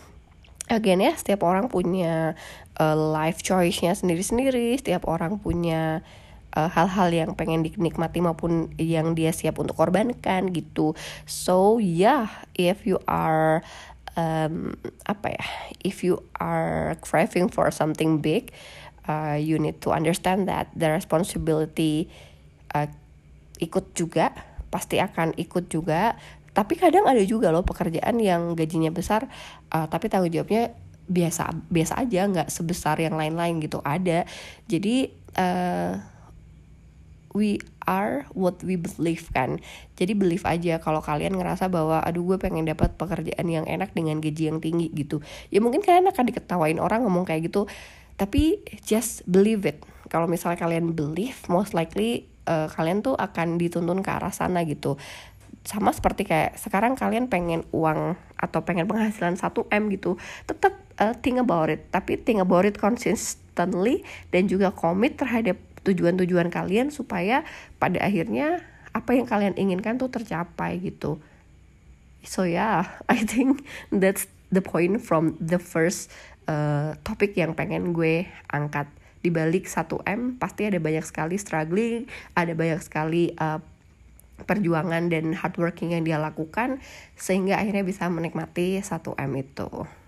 again 0.74 1.06
ya 1.06 1.14
setiap 1.14 1.46
orang 1.46 1.70
punya 1.70 2.34
uh, 2.82 2.98
life 2.98 3.46
choice-nya 3.46 3.94
sendiri-sendiri 3.94 4.74
setiap 4.82 5.06
orang 5.06 5.38
punya 5.38 6.02
Eh, 6.02 6.21
hal-hal 6.52 7.10
uh, 7.10 7.16
yang 7.16 7.32
pengen 7.40 7.64
dinikmati 7.64 8.20
maupun 8.20 8.76
yang 8.76 9.16
dia 9.16 9.32
siap 9.32 9.56
untuk 9.60 9.80
korbankan 9.80 10.52
gitu. 10.52 10.94
So 11.24 11.80
yeah 11.80 12.28
if 12.60 12.84
you 12.84 13.00
are 13.08 13.64
um, 14.20 14.76
apa 15.08 15.36
ya 15.40 15.44
if 15.82 16.04
you 16.04 16.20
are 16.38 17.00
craving 17.00 17.48
for 17.48 17.72
something 17.72 18.20
big 18.20 18.52
uh, 19.08 19.40
you 19.40 19.56
need 19.56 19.80
to 19.80 19.96
understand 19.96 20.52
that 20.52 20.68
the 20.76 20.92
responsibility 20.92 22.12
uh, 22.76 22.88
ikut 23.62 23.96
juga 23.96 24.34
pasti 24.72 24.98
akan 25.00 25.36
ikut 25.36 25.68
juga. 25.72 26.16
Tapi 26.52 26.76
kadang 26.76 27.08
ada 27.08 27.24
juga 27.24 27.48
loh 27.48 27.64
pekerjaan 27.64 28.20
yang 28.20 28.60
gajinya 28.60 28.92
besar 28.92 29.32
uh, 29.72 29.88
tapi 29.88 30.12
tanggung 30.12 30.36
jawabnya 30.36 30.76
biasa 31.08 31.68
biasa 31.68 32.08
aja 32.08 32.28
nggak 32.28 32.52
sebesar 32.52 33.00
yang 33.00 33.16
lain-lain 33.16 33.64
gitu. 33.64 33.80
Ada. 33.80 34.28
Jadi 34.68 35.08
uh, 35.40 35.96
we 37.32 37.60
are 37.88 38.28
what 38.36 38.60
we 38.64 38.76
believe 38.78 39.28
kan. 39.32 39.60
Jadi 39.98 40.14
believe 40.16 40.44
aja 40.48 40.78
kalau 40.80 41.00
kalian 41.00 41.36
ngerasa 41.36 41.72
bahwa 41.72 42.04
aduh 42.04 42.24
gue 42.24 42.38
pengen 42.38 42.68
dapat 42.68 42.96
pekerjaan 42.96 43.48
yang 43.48 43.66
enak 43.68 43.96
dengan 43.96 44.20
gaji 44.20 44.52
yang 44.52 44.60
tinggi 44.60 44.92
gitu. 44.92 45.24
Ya 45.50 45.64
mungkin 45.64 45.82
kalian 45.84 46.08
akan 46.08 46.24
diketawain 46.28 46.78
orang 46.80 47.04
ngomong 47.08 47.28
kayak 47.28 47.52
gitu 47.52 47.68
tapi 48.20 48.62
just 48.86 49.26
believe 49.26 49.66
it. 49.66 49.82
Kalau 50.12 50.28
misalnya 50.28 50.60
kalian 50.60 50.94
believe 50.94 51.40
most 51.48 51.74
likely 51.74 52.28
uh, 52.46 52.68
kalian 52.70 53.02
tuh 53.02 53.16
akan 53.16 53.58
dituntun 53.58 54.04
ke 54.04 54.12
arah 54.12 54.36
sana 54.36 54.62
gitu. 54.68 55.00
Sama 55.62 55.94
seperti 55.94 56.26
kayak 56.26 56.58
sekarang 56.58 56.98
kalian 56.98 57.30
pengen 57.30 57.66
uang 57.72 58.18
atau 58.38 58.66
pengen 58.66 58.90
penghasilan 58.90 59.38
1M 59.38 59.94
gitu 59.94 60.18
tetap 60.46 60.74
uh, 61.00 61.16
think 61.24 61.40
about 61.40 61.72
it. 61.72 61.88
Tapi 61.90 62.20
think 62.20 62.44
about 62.44 62.68
it 62.68 62.78
consistently 62.78 64.04
dan 64.30 64.46
juga 64.52 64.70
komit 64.76 65.18
terhadap 65.18 65.58
tujuan-tujuan 65.88 66.54
kalian 66.54 66.94
supaya 66.94 67.44
pada 67.82 67.98
akhirnya 68.02 68.62
apa 68.92 69.16
yang 69.16 69.26
kalian 69.26 69.56
inginkan 69.56 69.98
tuh 69.98 70.12
tercapai 70.12 70.78
gitu. 70.84 71.18
So 72.22 72.46
yeah, 72.46 72.92
I 73.12 73.24
think 73.24 73.66
that's 73.90 74.28
the 74.52 74.62
point 74.62 75.02
from 75.02 75.40
the 75.40 75.58
first 75.58 76.12
uh, 76.46 76.94
topik 77.02 77.34
yang 77.38 77.56
pengen 77.58 77.96
gue 77.96 78.28
angkat. 78.52 78.88
Di 79.22 79.30
balik 79.30 79.70
1M 79.70 80.42
pasti 80.42 80.66
ada 80.66 80.82
banyak 80.82 81.06
sekali 81.06 81.38
struggling, 81.38 82.10
ada 82.34 82.58
banyak 82.58 82.82
sekali 82.82 83.30
uh, 83.38 83.62
perjuangan 84.50 85.14
dan 85.14 85.38
hardworking 85.38 85.94
yang 85.94 86.02
dia 86.02 86.18
lakukan 86.18 86.82
sehingga 87.14 87.62
akhirnya 87.62 87.86
bisa 87.86 88.10
menikmati 88.10 88.82
1M 88.82 89.32
itu. 89.38 90.01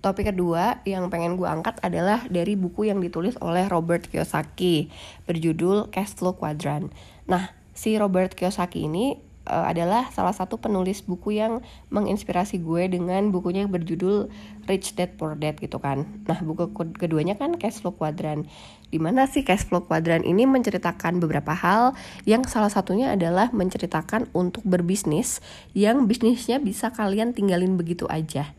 Topik 0.00 0.32
kedua 0.32 0.80
yang 0.88 1.12
pengen 1.12 1.36
gue 1.36 1.44
angkat 1.44 1.76
adalah 1.84 2.24
dari 2.32 2.56
buku 2.56 2.88
yang 2.88 3.04
ditulis 3.04 3.36
oleh 3.44 3.68
Robert 3.68 4.08
Kiyosaki 4.08 4.88
berjudul 5.28 5.92
Cash 5.92 6.16
Flow 6.16 6.32
Quadrant. 6.32 6.88
Nah, 7.28 7.52
si 7.76 8.00
Robert 8.00 8.32
Kiyosaki 8.32 8.88
ini 8.88 9.20
uh, 9.44 9.68
adalah 9.68 10.08
salah 10.08 10.32
satu 10.32 10.56
penulis 10.56 11.04
buku 11.04 11.36
yang 11.36 11.60
menginspirasi 11.92 12.64
gue 12.64 12.88
dengan 12.88 13.28
bukunya 13.28 13.68
yang 13.68 13.76
berjudul 13.76 14.32
Rich 14.64 14.96
Dad 14.96 15.20
Poor 15.20 15.36
Dad 15.36 15.60
gitu 15.60 15.76
kan. 15.76 16.08
Nah, 16.24 16.40
buku 16.40 16.72
keduanya 16.96 17.36
kan 17.36 17.60
Cash 17.60 17.84
Flow 17.84 17.92
Quadrant. 17.92 18.48
Di 18.88 18.96
mana 18.96 19.28
sih 19.28 19.44
Cash 19.44 19.68
Flow 19.68 19.84
Quadrant 19.84 20.24
ini 20.24 20.48
menceritakan 20.48 21.20
beberapa 21.20 21.52
hal 21.52 21.92
yang 22.24 22.48
salah 22.48 22.72
satunya 22.72 23.12
adalah 23.12 23.52
menceritakan 23.52 24.32
untuk 24.32 24.64
berbisnis 24.64 25.44
yang 25.76 26.08
bisnisnya 26.08 26.56
bisa 26.56 26.88
kalian 26.88 27.36
tinggalin 27.36 27.76
begitu 27.76 28.08
aja 28.08 28.56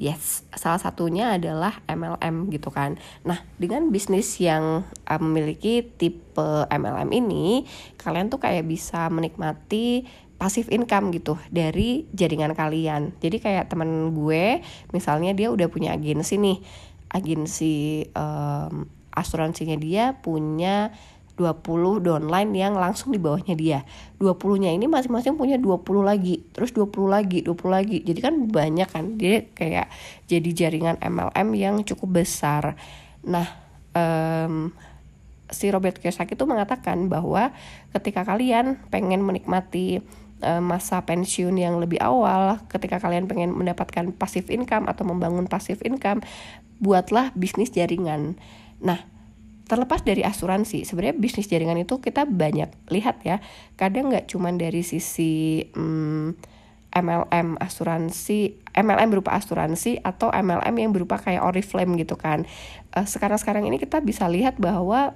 Yes, 0.00 0.48
salah 0.56 0.80
satunya 0.80 1.36
adalah 1.36 1.84
MLM 1.84 2.48
gitu 2.48 2.72
kan. 2.72 2.96
Nah, 3.20 3.44
dengan 3.60 3.92
bisnis 3.92 4.40
yang 4.40 4.88
uh, 5.04 5.20
memiliki 5.20 5.84
tipe 5.84 6.64
MLM 6.72 7.12
ini, 7.12 7.68
kalian 8.00 8.32
tuh 8.32 8.40
kayak 8.40 8.64
bisa 8.64 9.12
menikmati 9.12 10.08
pasif 10.40 10.72
income 10.72 11.12
gitu 11.12 11.36
dari 11.52 12.08
jaringan 12.16 12.56
kalian. 12.56 13.12
Jadi 13.20 13.44
kayak 13.44 13.68
temen 13.68 14.16
gue, 14.16 14.64
misalnya 14.96 15.36
dia 15.36 15.52
udah 15.52 15.68
punya 15.68 15.92
agensi 15.92 16.40
nih, 16.40 16.64
agensi 17.12 18.08
um, 18.16 18.88
asuransinya 19.12 19.76
dia 19.76 20.16
punya 20.16 20.96
20 21.40 22.04
downline 22.04 22.52
yang 22.52 22.76
langsung 22.76 23.16
di 23.16 23.16
bawahnya 23.16 23.56
dia. 23.56 23.80
20-nya 24.20 24.76
ini 24.76 24.84
masing-masing 24.84 25.40
punya 25.40 25.56
20 25.56 25.80
lagi 26.04 26.44
terus 26.52 26.76
20 26.76 26.92
lagi 27.08 27.40
20 27.40 27.56
lagi. 27.72 27.98
Jadi 28.04 28.20
kan 28.20 28.34
banyak 28.44 28.88
kan 28.92 29.16
dia 29.16 29.48
kayak 29.56 29.88
jadi 30.28 30.50
jaringan 30.52 31.00
MLM 31.00 31.48
yang 31.56 31.74
cukup 31.80 32.20
besar. 32.20 32.76
Nah 33.24 33.48
um, 33.96 34.68
si 35.48 35.72
Robert 35.72 35.96
Kiyosaki 35.96 36.36
itu 36.36 36.44
mengatakan 36.44 37.08
bahwa 37.08 37.56
ketika 37.96 38.28
kalian 38.28 38.76
pengen 38.92 39.24
menikmati 39.24 40.04
masa 40.40 41.04
pensiun 41.04 41.52
yang 41.60 41.76
lebih 41.76 42.00
awal, 42.00 42.64
ketika 42.72 42.96
kalian 42.96 43.28
pengen 43.28 43.52
mendapatkan 43.52 44.08
passive 44.16 44.48
income 44.48 44.88
atau 44.88 45.04
membangun 45.04 45.44
passive 45.44 45.84
income, 45.84 46.24
buatlah 46.80 47.28
bisnis 47.36 47.68
jaringan. 47.68 48.40
Nah, 48.80 49.04
terlepas 49.70 50.02
dari 50.02 50.26
asuransi 50.26 50.82
sebenarnya 50.82 51.14
bisnis 51.14 51.46
jaringan 51.46 51.78
itu 51.78 52.02
kita 52.02 52.26
banyak 52.26 52.90
lihat 52.90 53.22
ya. 53.22 53.38
Kadang 53.78 54.10
nggak 54.10 54.26
cuma 54.26 54.50
dari 54.50 54.82
sisi 54.82 55.62
hmm, 55.70 56.34
MLM 56.90 57.54
asuransi 57.62 58.58
MLM 58.74 59.08
berupa 59.14 59.38
asuransi 59.38 60.02
atau 60.02 60.34
MLM 60.34 60.74
yang 60.74 60.90
berupa 60.90 61.22
kayak 61.22 61.46
Oriflame 61.46 61.94
gitu 62.02 62.18
kan. 62.18 62.50
Uh, 62.90 63.06
sekarang-sekarang 63.06 63.62
ini 63.62 63.78
kita 63.78 64.02
bisa 64.02 64.26
lihat 64.26 64.58
bahwa 64.58 65.14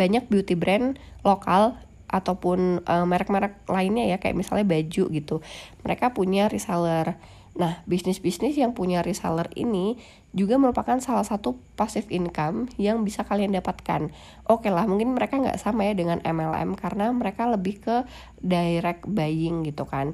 banyak 0.00 0.24
beauty 0.32 0.56
brand 0.56 0.96
lokal 1.20 1.76
ataupun 2.08 2.80
merek 3.04 3.28
merek-merek 3.28 3.54
lainnya 3.68 4.08
ya 4.08 4.16
kayak 4.16 4.32
misalnya 4.40 4.64
baju 4.64 5.04
gitu. 5.12 5.44
Mereka 5.84 6.16
punya 6.16 6.48
reseller. 6.48 7.20
Nah, 7.58 7.82
bisnis-bisnis 7.84 8.56
yang 8.56 8.72
punya 8.72 9.04
reseller 9.04 9.50
ini 9.58 9.98
juga 10.36 10.60
merupakan 10.60 11.00
salah 11.00 11.24
satu 11.24 11.56
passive 11.72 12.04
income 12.12 12.68
yang 12.76 13.00
bisa 13.00 13.24
kalian 13.24 13.56
dapatkan. 13.56 14.12
Oke 14.44 14.68
lah, 14.68 14.84
mungkin 14.84 15.16
mereka 15.16 15.40
nggak 15.40 15.56
sama 15.56 15.88
ya 15.88 15.96
dengan 15.96 16.20
MLM 16.20 16.76
karena 16.76 17.08
mereka 17.10 17.48
lebih 17.48 17.80
ke 17.80 17.96
direct 18.44 19.08
buying 19.08 19.64
gitu 19.64 19.88
kan. 19.88 20.12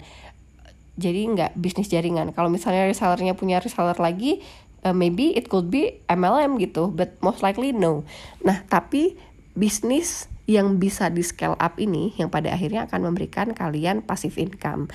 Jadi 0.94 1.26
nggak 1.34 1.58
bisnis 1.58 1.90
jaringan. 1.90 2.30
Kalau 2.30 2.46
misalnya 2.46 2.86
resellernya 2.86 3.34
punya 3.34 3.58
reseller 3.58 3.98
lagi, 3.98 4.38
uh, 4.86 4.94
maybe 4.94 5.34
it 5.34 5.50
could 5.50 5.66
be 5.66 5.98
MLM 6.06 6.62
gitu, 6.62 6.94
but 6.94 7.18
most 7.18 7.42
likely 7.42 7.74
no. 7.74 8.06
Nah, 8.46 8.62
tapi 8.70 9.18
bisnis 9.58 10.30
yang 10.44 10.76
bisa 10.78 11.08
di 11.08 11.24
scale 11.24 11.56
up 11.56 11.80
ini 11.80 12.12
yang 12.20 12.28
pada 12.28 12.52
akhirnya 12.52 12.84
akan 12.84 13.10
memberikan 13.10 13.56
kalian 13.56 14.04
passive 14.04 14.36
income 14.36 14.92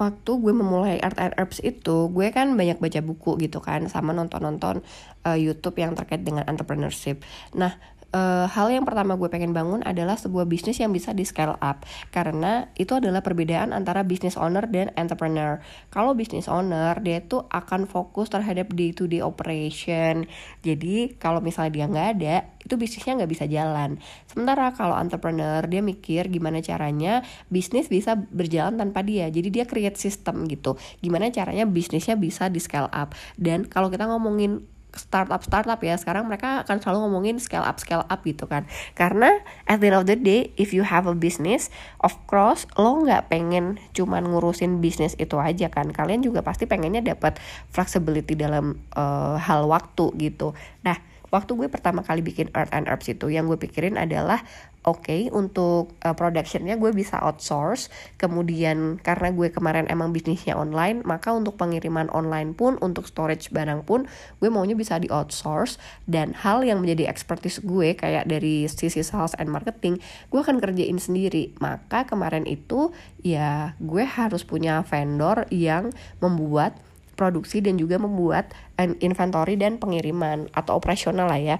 waktu 0.00 0.30
gue 0.40 0.54
memulai 0.56 0.96
art 1.04 1.20
and 1.20 1.36
herbs 1.36 1.60
itu 1.60 2.08
gue 2.08 2.26
kan 2.32 2.56
banyak 2.56 2.80
baca 2.80 3.00
buku 3.04 3.36
gitu 3.44 3.60
kan 3.60 3.84
sama 3.92 4.16
nonton-nonton 4.16 4.80
uh, 5.28 5.36
YouTube 5.36 5.76
yang 5.76 5.92
terkait 5.92 6.24
dengan 6.24 6.48
entrepreneurship. 6.48 7.20
Nah, 7.52 7.76
uh, 8.14 8.46
hal 8.50 8.68
yang 8.70 8.84
pertama 8.86 9.14
gue 9.14 9.28
pengen 9.30 9.54
bangun 9.54 9.82
adalah 9.86 10.18
sebuah 10.18 10.46
bisnis 10.46 10.78
yang 10.78 10.90
bisa 10.90 11.14
di 11.14 11.22
scale 11.26 11.56
up 11.62 11.86
karena 12.10 12.70
itu 12.76 12.98
adalah 12.98 13.22
perbedaan 13.22 13.70
antara 13.70 14.02
business 14.02 14.34
owner 14.34 14.66
dan 14.66 14.90
entrepreneur. 14.98 15.62
Kalau 15.90 16.14
business 16.14 16.50
owner 16.50 16.98
dia 17.02 17.22
tuh 17.24 17.46
akan 17.50 17.86
fokus 17.86 18.30
terhadap 18.30 18.70
day 18.74 18.90
to 18.90 19.06
day 19.06 19.22
operation. 19.22 20.26
Jadi 20.62 21.16
kalau 21.16 21.38
misalnya 21.42 21.72
dia 21.72 21.86
nggak 21.90 22.08
ada, 22.18 22.36
itu 22.62 22.74
bisnisnya 22.76 23.22
nggak 23.22 23.32
bisa 23.32 23.44
jalan. 23.46 23.98
Sementara 24.28 24.74
kalau 24.74 24.94
entrepreneur 24.98 25.62
dia 25.64 25.80
mikir 25.80 26.28
gimana 26.28 26.60
caranya 26.60 27.22
bisnis 27.48 27.88
bisa 27.88 28.18
berjalan 28.18 28.76
tanpa 28.76 29.02
dia. 29.06 29.30
Jadi 29.30 29.48
dia 29.48 29.64
create 29.64 29.96
system 29.96 30.46
gitu. 30.50 30.76
Gimana 31.00 31.30
caranya 31.32 31.64
bisnisnya 31.64 32.18
bisa 32.18 32.50
di 32.50 32.60
scale 32.60 32.90
up. 32.90 33.14
Dan 33.38 33.66
kalau 33.66 33.88
kita 33.88 34.06
ngomongin 34.10 34.62
startup 34.94 35.42
startup 35.42 35.78
ya. 35.82 35.94
Sekarang 35.98 36.26
mereka 36.26 36.62
akan 36.66 36.78
selalu 36.82 36.98
ngomongin 37.06 37.36
scale 37.42 37.66
up 37.66 37.78
scale 37.78 38.06
up 38.06 38.20
gitu 38.22 38.46
kan. 38.50 38.66
Karena 38.94 39.42
at 39.66 39.82
the 39.82 39.90
end 39.90 39.98
of 39.98 40.04
the 40.06 40.16
day 40.18 40.54
if 40.56 40.70
you 40.74 40.82
have 40.86 41.06
a 41.06 41.16
business 41.16 41.68
of 42.02 42.14
course 42.26 42.66
lo 42.74 43.02
nggak 43.04 43.30
pengen 43.30 43.78
cuman 43.92 44.26
ngurusin 44.30 44.78
bisnis 44.82 45.14
itu 45.18 45.38
aja 45.38 45.70
kan. 45.70 45.90
Kalian 45.90 46.22
juga 46.22 46.40
pasti 46.40 46.64
pengennya 46.66 47.02
dapat 47.02 47.38
flexibility 47.70 48.34
dalam 48.34 48.78
uh, 48.94 49.38
hal 49.38 49.66
waktu 49.66 50.14
gitu. 50.18 50.52
Nah 50.82 50.98
waktu 51.30 51.54
gue 51.54 51.68
pertama 51.70 52.02
kali 52.02 52.20
bikin 52.20 52.50
Earth 52.58 52.74
and 52.74 52.90
Herbs 52.90 53.06
itu 53.06 53.30
yang 53.30 53.46
gue 53.46 53.56
pikirin 53.56 53.94
adalah 53.96 54.42
oke 54.88 55.04
okay, 55.04 55.20
untuk 55.28 55.92
uh, 56.00 56.16
productionnya 56.16 56.80
gue 56.80 56.90
bisa 56.96 57.20
outsource. 57.20 57.92
Kemudian 58.16 58.96
karena 59.00 59.28
gue 59.32 59.52
kemarin 59.52 59.84
emang 59.92 60.12
bisnisnya 60.14 60.56
online 60.56 61.04
maka 61.04 61.32
untuk 61.36 61.60
pengiriman 61.60 62.08
online 62.12 62.56
pun 62.56 62.80
untuk 62.80 63.04
storage 63.04 63.52
barang 63.52 63.84
pun 63.84 64.08
gue 64.40 64.48
maunya 64.48 64.72
bisa 64.72 64.96
di 64.96 65.08
outsource 65.12 65.76
dan 66.08 66.32
hal 66.32 66.64
yang 66.64 66.80
menjadi 66.80 67.12
expertise 67.12 67.60
gue 67.60 67.92
kayak 67.92 68.24
dari 68.24 68.64
sisi 68.68 69.04
sales 69.04 69.36
and 69.36 69.52
marketing 69.52 70.00
gue 70.32 70.40
akan 70.40 70.58
kerjain 70.58 70.96
sendiri. 70.96 71.52
Maka 71.60 72.08
kemarin 72.08 72.48
itu 72.48 72.92
ya 73.20 73.76
gue 73.76 74.04
harus 74.04 74.44
punya 74.48 74.80
vendor 74.86 75.44
yang 75.52 75.92
membuat 76.24 76.76
produksi 77.20 77.60
dan 77.60 77.76
juga 77.76 78.00
membuat 78.00 78.56
inventory 78.80 79.60
dan 79.60 79.76
pengiriman 79.76 80.48
atau 80.56 80.80
operasional 80.80 81.28
lah 81.28 81.36
ya. 81.36 81.56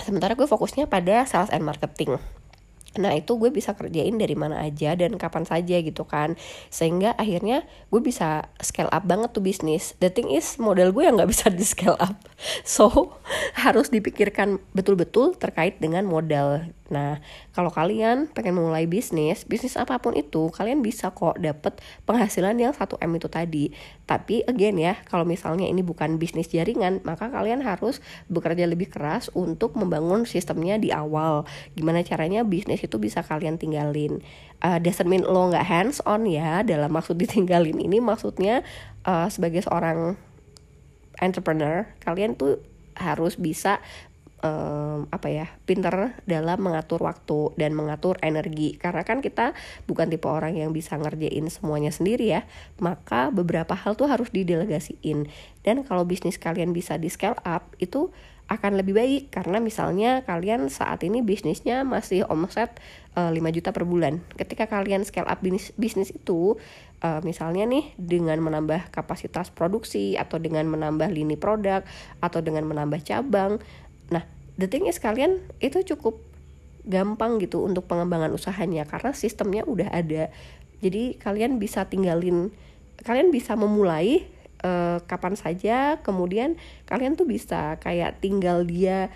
Sementara 0.00 0.34
gue 0.34 0.46
fokusnya 0.46 0.90
pada 0.90 1.22
sales 1.28 1.52
and 1.54 1.62
marketing. 1.62 2.18
Nah 2.94 3.10
itu 3.10 3.34
gue 3.34 3.50
bisa 3.50 3.74
kerjain 3.74 4.14
dari 4.14 4.38
mana 4.38 4.62
aja 4.62 4.94
dan 4.94 5.18
kapan 5.18 5.42
saja 5.42 5.82
gitu 5.82 6.06
kan. 6.06 6.38
Sehingga 6.70 7.14
akhirnya 7.18 7.66
gue 7.90 8.00
bisa 8.02 8.46
scale 8.62 8.90
up 8.90 9.02
banget 9.06 9.34
tuh 9.34 9.42
bisnis. 9.42 9.98
The 9.98 10.14
thing 10.14 10.30
is 10.30 10.58
model 10.62 10.94
gue 10.94 11.02
yang 11.02 11.18
gak 11.18 11.30
bisa 11.30 11.46
di 11.50 11.66
scale 11.66 11.98
up. 11.98 12.14
So 12.64 13.16
harus 13.58 13.90
dipikirkan 13.90 14.62
betul-betul 14.76 15.34
terkait 15.38 15.80
dengan 15.82 16.06
modal 16.06 16.70
Nah, 16.92 17.16
kalau 17.56 17.72
kalian 17.72 18.28
pengen 18.28 18.60
mulai 18.60 18.84
bisnis, 18.84 19.48
bisnis 19.48 19.80
apa 19.80 19.96
pun 20.04 20.12
itu, 20.12 20.52
kalian 20.52 20.84
bisa 20.84 21.16
kok 21.16 21.40
dapet 21.40 21.80
penghasilan 22.04 22.52
yang 22.60 22.76
1M 22.76 23.08
itu 23.16 23.28
tadi. 23.32 23.64
Tapi 24.04 24.44
again 24.44 24.76
ya, 24.76 25.00
kalau 25.08 25.24
misalnya 25.24 25.64
ini 25.64 25.80
bukan 25.80 26.20
bisnis 26.20 26.52
jaringan, 26.52 27.00
maka 27.08 27.32
kalian 27.32 27.64
harus 27.64 28.04
bekerja 28.28 28.68
lebih 28.68 28.92
keras 28.92 29.32
untuk 29.32 29.72
membangun 29.80 30.28
sistemnya 30.28 30.76
di 30.76 30.92
awal. 30.92 31.48
Gimana 31.72 32.04
caranya 32.04 32.44
bisnis 32.44 32.84
itu 32.84 33.00
bisa 33.00 33.24
kalian 33.24 33.56
tinggalin. 33.56 34.20
Uh, 34.60 34.76
doesn't 34.76 35.08
mean 35.08 35.24
lo 35.24 35.48
nggak 35.48 35.64
hands 35.64 36.04
on 36.04 36.28
ya, 36.28 36.60
dalam 36.60 36.92
maksud 36.92 37.16
ditinggalin 37.22 37.80
ini 37.80 37.96
maksudnya 37.96 38.60
uh, 39.08 39.32
sebagai 39.32 39.64
seorang 39.64 40.20
entrepreneur, 41.16 41.88
kalian 42.04 42.36
tuh 42.36 42.60
harus 42.94 43.40
bisa 43.40 43.82
um, 44.44 45.08
apa 45.08 45.28
ya 45.32 45.46
pinter 45.64 46.20
dalam 46.28 46.60
mengatur 46.60 47.00
waktu 47.00 47.56
dan 47.56 47.72
mengatur 47.72 48.20
energi 48.20 48.76
karena 48.76 49.02
kan 49.02 49.24
kita 49.24 49.56
bukan 49.88 50.12
tipe 50.12 50.28
orang 50.28 50.54
yang 50.54 50.70
bisa 50.76 51.00
ngerjain 51.00 51.48
semuanya 51.48 51.90
sendiri 51.90 52.28
ya 52.28 52.42
maka 52.78 53.32
beberapa 53.32 53.72
hal 53.72 53.96
tuh 53.96 54.06
harus 54.06 54.28
didelegasiin 54.28 55.26
dan 55.64 55.82
kalau 55.88 56.04
bisnis 56.04 56.36
kalian 56.36 56.76
bisa 56.76 57.00
di 57.00 57.08
scale 57.08 57.40
up 57.42 57.72
itu 57.80 58.12
akan 58.44 58.76
lebih 58.76 58.92
baik 58.92 59.22
karena 59.32 59.56
misalnya 59.56 60.20
kalian 60.28 60.68
saat 60.68 61.00
ini 61.00 61.24
bisnisnya 61.24 61.80
masih 61.80 62.28
omset 62.28 62.76
uh, 63.16 63.32
eh, 63.32 63.40
5 63.40 63.56
juta 63.56 63.72
per 63.72 63.88
bulan. 63.88 64.20
Ketika 64.36 64.68
kalian 64.68 65.00
scale 65.08 65.24
up 65.24 65.40
bisnis, 65.40 65.72
bisnis 65.80 66.12
itu 66.12 66.60
uh, 67.00 67.24
misalnya 67.24 67.64
nih 67.64 67.96
dengan 67.96 68.36
menambah 68.44 68.92
kapasitas 68.92 69.48
produksi 69.48 70.20
atau 70.20 70.36
dengan 70.36 70.68
menambah 70.68 71.08
lini 71.08 71.40
produk 71.40 71.88
atau 72.20 72.44
dengan 72.44 72.68
menambah 72.68 73.00
cabang. 73.00 73.64
Nah, 74.12 74.33
the 74.60 74.70
thing 74.70 74.86
is 74.86 75.02
kalian 75.02 75.42
itu 75.58 75.82
cukup 75.94 76.18
gampang 76.84 77.40
gitu 77.40 77.64
untuk 77.64 77.88
pengembangan 77.88 78.30
usahanya 78.30 78.84
karena 78.84 79.16
sistemnya 79.16 79.64
udah 79.64 79.88
ada. 79.88 80.28
Jadi 80.84 81.16
kalian 81.16 81.56
bisa 81.56 81.88
tinggalin 81.88 82.52
kalian 83.00 83.34
bisa 83.34 83.58
memulai 83.58 84.28
uh, 84.62 85.02
kapan 85.04 85.34
saja 85.34 85.98
kemudian 86.00 86.54
kalian 86.86 87.18
tuh 87.18 87.26
bisa 87.26 87.80
kayak 87.82 88.22
tinggal 88.22 88.62
dia 88.62 89.10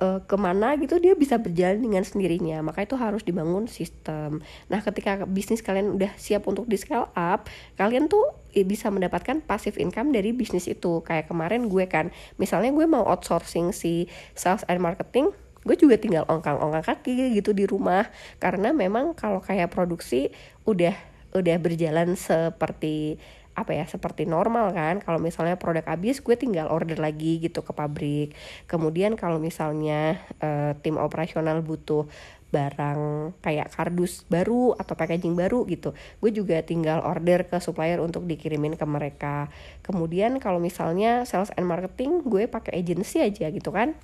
uh, 0.00 0.20
ke 0.24 0.36
mana 0.40 0.74
gitu 0.80 0.96
dia 0.98 1.12
bisa 1.14 1.36
berjalan 1.36 1.78
dengan 1.78 2.02
sendirinya. 2.02 2.64
Maka 2.64 2.88
itu 2.88 2.96
harus 2.96 3.22
dibangun 3.22 3.68
sistem. 3.68 4.40
Nah 4.72 4.80
ketika 4.80 5.22
bisnis 5.28 5.60
kalian 5.60 5.94
udah 5.94 6.10
siap 6.16 6.48
untuk 6.48 6.66
di 6.66 6.80
scale 6.80 7.12
up 7.14 7.46
kalian 7.76 8.08
tuh 8.08 8.24
bisa 8.50 8.90
mendapatkan 8.90 9.44
passive 9.44 9.78
income 9.78 10.10
dari 10.10 10.32
bisnis 10.32 10.66
itu. 10.66 11.04
Kayak 11.04 11.30
kemarin 11.30 11.68
gue 11.68 11.84
kan 11.86 12.08
misalnya 12.40 12.72
gue 12.72 12.88
mau 12.88 13.04
outsourcing 13.06 13.70
si 13.76 14.08
sales 14.32 14.64
and 14.66 14.80
marketing 14.82 15.30
gue 15.60 15.76
juga 15.76 16.00
tinggal 16.00 16.24
ongkang-ongkang 16.24 16.82
kaki 16.88 17.36
gitu 17.36 17.52
di 17.52 17.68
rumah. 17.68 18.08
Karena 18.40 18.72
memang 18.72 19.12
kalau 19.12 19.44
kayak 19.44 19.68
produksi 19.68 20.32
udah 20.64 20.96
udah 21.30 21.56
berjalan 21.62 22.18
seperti 22.18 23.22
apa 23.54 23.76
ya 23.76 23.84
seperti 23.86 24.24
normal 24.24 24.72
kan. 24.72 25.02
Kalau 25.02 25.18
misalnya 25.18 25.56
produk 25.60 25.84
habis 25.86 26.22
gue 26.22 26.36
tinggal 26.38 26.70
order 26.70 26.96
lagi 26.96 27.42
gitu 27.42 27.60
ke 27.60 27.72
pabrik. 27.74 28.32
Kemudian 28.70 29.14
kalau 29.18 29.36
misalnya 29.42 30.20
uh, 30.40 30.72
tim 30.80 30.96
operasional 30.96 31.60
butuh 31.60 32.08
barang 32.50 33.30
kayak 33.46 33.70
kardus 33.70 34.26
baru 34.26 34.74
atau 34.74 34.98
packaging 34.98 35.38
baru 35.38 35.62
gitu 35.70 35.94
gue 36.18 36.30
juga 36.34 36.58
tinggal 36.66 36.98
order 37.06 37.46
ke 37.46 37.62
supplier 37.62 38.02
untuk 38.02 38.26
dikirimin 38.26 38.74
ke 38.74 38.82
mereka. 38.82 39.46
Kemudian 39.86 40.42
kalau 40.42 40.58
misalnya 40.58 41.22
sales 41.24 41.54
and 41.54 41.70
marketing 41.70 42.26
gue 42.26 42.50
pakai 42.50 42.82
agency 42.82 43.22
aja 43.22 43.46
gitu 43.54 43.70
kan 43.70 43.94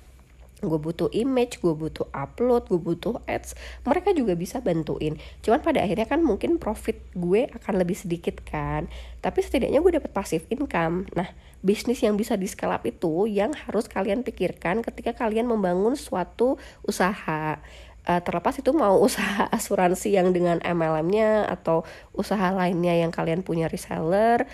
gue 0.57 0.79
butuh 0.81 1.13
image, 1.13 1.61
gue 1.61 1.73
butuh 1.77 2.09
upload, 2.09 2.65
gue 2.65 2.81
butuh 2.81 3.21
ads, 3.29 3.53
mereka 3.85 4.09
juga 4.09 4.33
bisa 4.33 4.57
bantuin. 4.57 5.13
Cuman 5.45 5.61
pada 5.61 5.85
akhirnya 5.85 6.09
kan 6.09 6.25
mungkin 6.25 6.57
profit 6.57 6.97
gue 7.13 7.45
akan 7.53 7.73
lebih 7.77 7.93
sedikit 7.93 8.41
kan, 8.41 8.89
tapi 9.21 9.45
setidaknya 9.45 9.77
gue 9.85 10.01
dapat 10.01 10.09
pasif 10.09 10.49
income. 10.49 11.05
Nah, 11.13 11.29
bisnis 11.61 12.01
yang 12.01 12.17
bisa 12.17 12.33
di 12.33 12.49
scale 12.49 12.73
up 12.73 12.83
itu 12.89 13.29
yang 13.29 13.53
harus 13.53 13.85
kalian 13.85 14.25
pikirkan 14.25 14.81
ketika 14.81 15.13
kalian 15.13 15.45
membangun 15.45 15.93
suatu 15.93 16.57
usaha. 16.81 17.61
Uh, 18.07 18.23
terlepas 18.23 18.55
itu 18.55 18.71
mau 18.71 18.97
usaha 19.07 19.45
asuransi 19.53 20.17
yang 20.17 20.33
dengan 20.33 20.57
MLM-nya 20.63 21.45
atau 21.53 21.85
usaha 22.17 22.49
lainnya 22.49 22.97
yang 22.97 23.13
kalian 23.13 23.45
punya 23.45 23.69
reseller, 23.69 24.47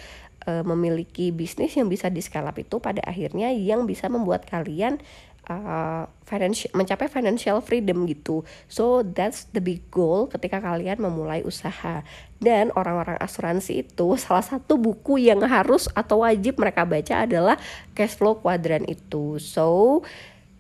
uh, 0.47 0.63
memiliki 0.67 1.31
bisnis 1.31 1.77
yang 1.77 1.87
bisa 1.87 2.11
di 2.11 2.19
scale 2.19 2.49
up 2.49 2.57
itu 2.59 2.81
pada 2.83 2.99
akhirnya 3.05 3.53
yang 3.55 3.87
bisa 3.87 4.11
membuat 4.11 4.43
kalian 4.49 4.99
uh, 5.49 6.08
financial 6.23 6.71
mencapai 6.75 7.08
financial 7.12 7.60
freedom 7.60 8.08
gitu. 8.08 8.47
So 8.71 9.03
that's 9.03 9.49
the 9.51 9.60
big 9.60 9.88
goal 9.91 10.32
ketika 10.32 10.63
kalian 10.63 10.99
memulai 11.03 11.43
usaha. 11.43 12.03
Dan 12.43 12.75
orang-orang 12.75 13.19
asuransi 13.19 13.88
itu 13.88 14.15
salah 14.23 14.43
satu 14.43 14.79
buku 14.79 15.23
yang 15.23 15.43
harus 15.43 15.88
atau 15.91 16.23
wajib 16.23 16.60
mereka 16.60 16.84
baca 16.88 17.23
adalah 17.23 17.56
cash 17.95 18.15
flow 18.15 18.39
quadrant 18.39 18.88
itu. 18.88 19.39
So 19.39 20.01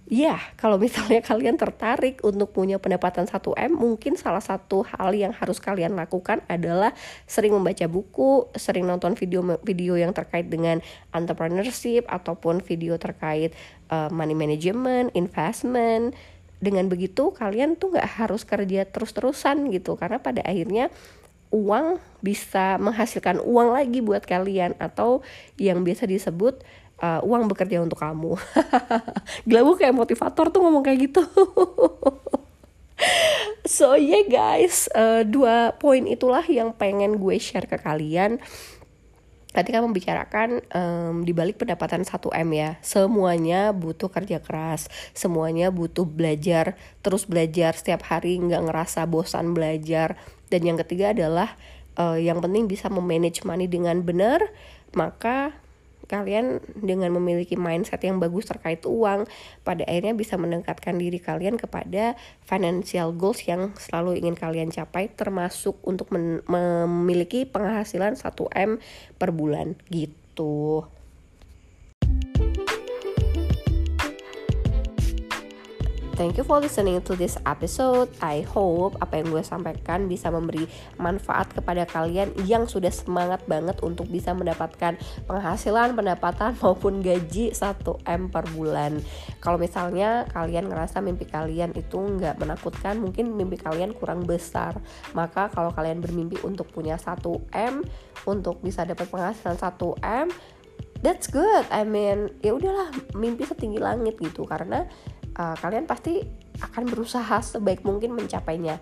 Ya, 0.03 0.35
kalau 0.59 0.75
misalnya 0.75 1.23
kalian 1.29 1.55
tertarik 1.55 2.19
untuk 2.27 2.51
punya 2.51 2.75
pendapatan 2.75 3.23
1M, 3.23 3.71
mungkin 3.71 4.19
salah 4.19 4.43
satu 4.43 4.83
hal 4.83 5.15
yang 5.15 5.31
harus 5.31 5.63
kalian 5.63 5.95
lakukan 5.95 6.43
adalah 6.51 6.91
sering 7.23 7.55
membaca 7.55 7.87
buku, 7.87 8.51
sering 8.59 8.83
nonton 8.83 9.15
video-video 9.15 9.95
yang 9.95 10.11
terkait 10.11 10.51
dengan 10.51 10.83
entrepreneurship 11.15 12.03
ataupun 12.11 12.59
video 12.59 12.99
terkait 12.99 13.55
uh, 13.93 14.09
money 14.09 14.33
management, 14.33 15.13
investment. 15.13 16.17
Dengan 16.57 16.89
begitu 16.89 17.29
kalian 17.29 17.77
tuh 17.77 17.93
nggak 17.93 18.09
harus 18.17 18.41
kerja 18.41 18.89
terus-terusan 18.89 19.69
gitu, 19.69 19.93
karena 19.99 20.17
pada 20.17 20.41
akhirnya 20.41 20.89
uang 21.53 22.01
bisa 22.25 22.81
menghasilkan 22.81 23.37
uang 23.45 23.77
lagi 23.77 24.01
buat 24.01 24.25
kalian. 24.25 24.73
Atau 24.81 25.21
yang 25.61 25.85
biasa 25.85 26.09
disebut 26.09 26.65
uh, 27.03 27.21
uang 27.21 27.45
bekerja 27.51 27.83
untuk 27.83 28.01
kamu. 28.01 28.39
Gila 29.47 29.61
gue 29.61 29.75
kayak 29.77 29.93
motivator 29.93 30.49
tuh 30.49 30.61
ngomong 30.65 30.81
kayak 30.81 31.11
gitu. 31.11 31.21
So 33.63 33.95
yeah 33.99 34.23
guys. 34.27 34.87
Uh, 34.91 35.27
dua 35.27 35.75
poin 35.75 36.03
itulah 36.07 36.43
yang 36.47 36.71
pengen 36.71 37.19
gue 37.19 37.35
share 37.39 37.67
ke 37.67 37.75
kalian 37.75 38.39
ketika 39.53 39.79
membicarakan 39.79 40.65
um, 40.73 41.21
di 41.21 41.31
balik 41.31 41.61
pendapatan 41.61 42.01
1M 42.03 42.49
ya. 42.51 42.69
Semuanya 42.81 43.69
butuh 43.71 44.09
kerja 44.09 44.41
keras. 44.41 44.89
Semuanya 45.13 45.69
butuh 45.69 46.03
belajar 46.03 46.75
terus 47.05 47.29
belajar 47.29 47.77
setiap 47.77 48.01
hari 48.09 48.41
nggak 48.41 48.65
ngerasa 48.65 49.05
bosan 49.05 49.53
belajar. 49.53 50.17
Dan 50.49 50.65
yang 50.65 50.77
ketiga 50.81 51.13
adalah 51.13 51.55
uh, 51.97 52.17
yang 52.17 52.41
penting 52.41 52.65
bisa 52.65 52.89
memanage 52.89 53.45
money 53.45 53.69
dengan 53.69 54.01
benar 54.01 54.41
maka 54.93 55.53
kalian 56.07 56.59
dengan 56.75 57.11
memiliki 57.15 57.55
mindset 57.55 58.03
yang 58.03 58.19
bagus 58.19 58.47
terkait 58.49 58.83
uang 58.83 59.25
pada 59.63 59.83
akhirnya 59.87 60.13
bisa 60.15 60.35
mendekatkan 60.35 60.99
diri 60.99 61.19
kalian 61.19 61.55
kepada 61.55 62.15
financial 62.43 63.15
goals 63.15 63.43
yang 63.47 63.71
selalu 63.79 64.19
ingin 64.19 64.35
kalian 64.35 64.69
capai 64.69 65.11
termasuk 65.11 65.79
untuk 65.83 66.11
memiliki 66.47 67.47
penghasilan 67.47 68.19
1M 68.19 68.79
per 69.15 69.29
bulan 69.31 69.79
gitu. 69.87 70.87
Thank 76.13 76.37
you 76.37 76.45
for 76.45 76.61
listening 76.61 77.01
to 77.09 77.17
this 77.17 77.41
episode. 77.41 78.05
I 78.21 78.45
hope 78.45 79.01
apa 79.01 79.17
yang 79.17 79.33
gue 79.33 79.41
sampaikan 79.41 80.05
bisa 80.05 80.29
memberi 80.29 80.69
manfaat 81.01 81.49
kepada 81.49 81.89
kalian 81.89 82.37
yang 82.45 82.69
sudah 82.69 82.93
semangat 82.93 83.41
banget 83.49 83.81
untuk 83.81 84.05
bisa 84.13 84.29
mendapatkan 84.29 84.93
penghasilan, 85.25 85.97
pendapatan 85.97 86.53
maupun 86.61 87.01
gaji 87.01 87.57
1M 87.57 88.29
per 88.29 88.45
bulan. 88.53 89.01
Kalau 89.41 89.57
misalnya 89.57 90.29
kalian 90.29 90.69
ngerasa 90.69 91.01
mimpi 91.01 91.25
kalian 91.25 91.73
itu 91.73 91.97
nggak 91.97 92.37
menakutkan, 92.37 93.01
mungkin 93.01 93.33
mimpi 93.33 93.57
kalian 93.57 93.97
kurang 93.97 94.21
besar. 94.29 94.77
Maka 95.17 95.49
kalau 95.49 95.73
kalian 95.73 95.97
bermimpi 95.97 96.37
untuk 96.45 96.69
punya 96.69 96.93
1M, 96.93 97.81
untuk 98.29 98.61
bisa 98.61 98.85
dapat 98.85 99.09
penghasilan 99.09 99.57
1M, 99.57 100.29
that's 101.01 101.25
good. 101.25 101.65
I 101.73 101.83
mean, 101.83 102.31
ya 102.45 102.53
udahlah 102.53 102.93
mimpi 103.17 103.49
setinggi 103.49 103.81
langit 103.81 104.21
gitu 104.21 104.47
karena 104.47 104.87
uh, 105.37 105.55
kalian 105.57 105.85
pasti 105.85 106.21
akan 106.61 106.83
berusaha 106.89 107.41
sebaik 107.41 107.81
mungkin 107.83 108.13
mencapainya 108.13 108.77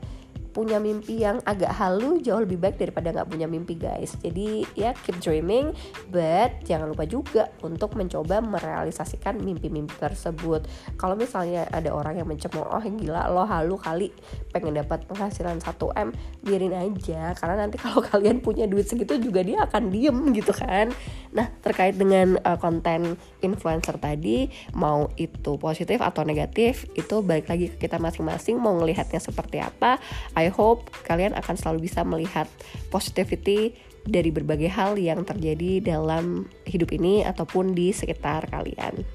punya 0.52 0.78
mimpi 0.84 1.24
yang 1.24 1.40
agak 1.48 1.72
halu 1.80 2.20
jauh 2.20 2.44
lebih 2.44 2.60
baik 2.60 2.76
daripada 2.76 3.12
nggak 3.12 3.30
punya 3.32 3.48
mimpi 3.48 3.80
guys. 3.80 4.16
Jadi 4.20 4.68
ya 4.76 4.92
keep 5.04 5.18
dreaming 5.24 5.72
but 6.12 6.60
jangan 6.68 6.92
lupa 6.92 7.08
juga 7.08 7.52
untuk 7.64 7.96
mencoba 7.96 8.44
merealisasikan 8.44 9.40
mimpi-mimpi 9.40 9.96
tersebut. 9.98 10.68
Kalau 11.00 11.16
misalnya 11.16 11.68
ada 11.72 11.92
orang 11.96 12.20
yang 12.20 12.28
mencemooh 12.28 12.68
oh 12.68 12.84
gila 12.84 13.32
lo 13.32 13.48
halu 13.48 13.80
kali 13.80 14.12
pengen 14.52 14.76
dapat 14.76 15.08
penghasilan 15.08 15.64
1M 15.64 16.12
biarin 16.44 16.76
aja 16.76 17.32
karena 17.40 17.56
nanti 17.68 17.80
kalau 17.80 18.04
kalian 18.12 18.44
punya 18.44 18.68
duit 18.68 18.86
segitu 18.86 19.18
juga 19.18 19.42
dia 19.42 19.64
akan 19.64 19.88
diem 19.88 20.18
gitu 20.36 20.52
kan. 20.52 20.92
Nah 21.32 21.48
terkait 21.64 21.96
dengan 21.96 22.36
uh, 22.44 22.60
konten 22.60 23.16
influencer 23.40 23.96
tadi 23.98 24.52
mau 24.76 25.08
itu 25.16 25.56
positif 25.56 26.04
atau 26.04 26.28
negatif 26.28 26.86
itu 26.94 27.24
balik 27.24 27.48
lagi 27.48 27.72
ke 27.72 27.88
kita 27.88 27.98
masing-masing 27.98 28.60
mau 28.60 28.76
ngelihatnya 28.78 29.20
seperti 29.20 29.64
apa 29.64 29.98
I 30.41 30.49
hope 30.49 30.89
kalian 31.06 31.38
akan 31.38 31.56
selalu 31.56 31.86
bisa 31.86 32.01
melihat 32.01 32.49
positivity 32.89 33.77
dari 34.01 34.34
berbagai 34.34 34.73
hal 34.73 34.97
yang 34.97 35.21
terjadi 35.21 35.93
dalam 35.93 36.49
hidup 36.65 36.89
ini 36.89 37.21
ataupun 37.21 37.77
di 37.77 37.93
sekitar 37.93 38.49
kalian. 38.49 39.06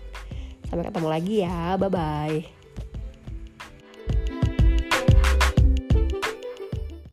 Sampai 0.70 0.86
ketemu 0.86 1.08
lagi 1.10 1.34
ya, 1.42 1.74
bye 1.74 1.90
bye. 1.90 2.55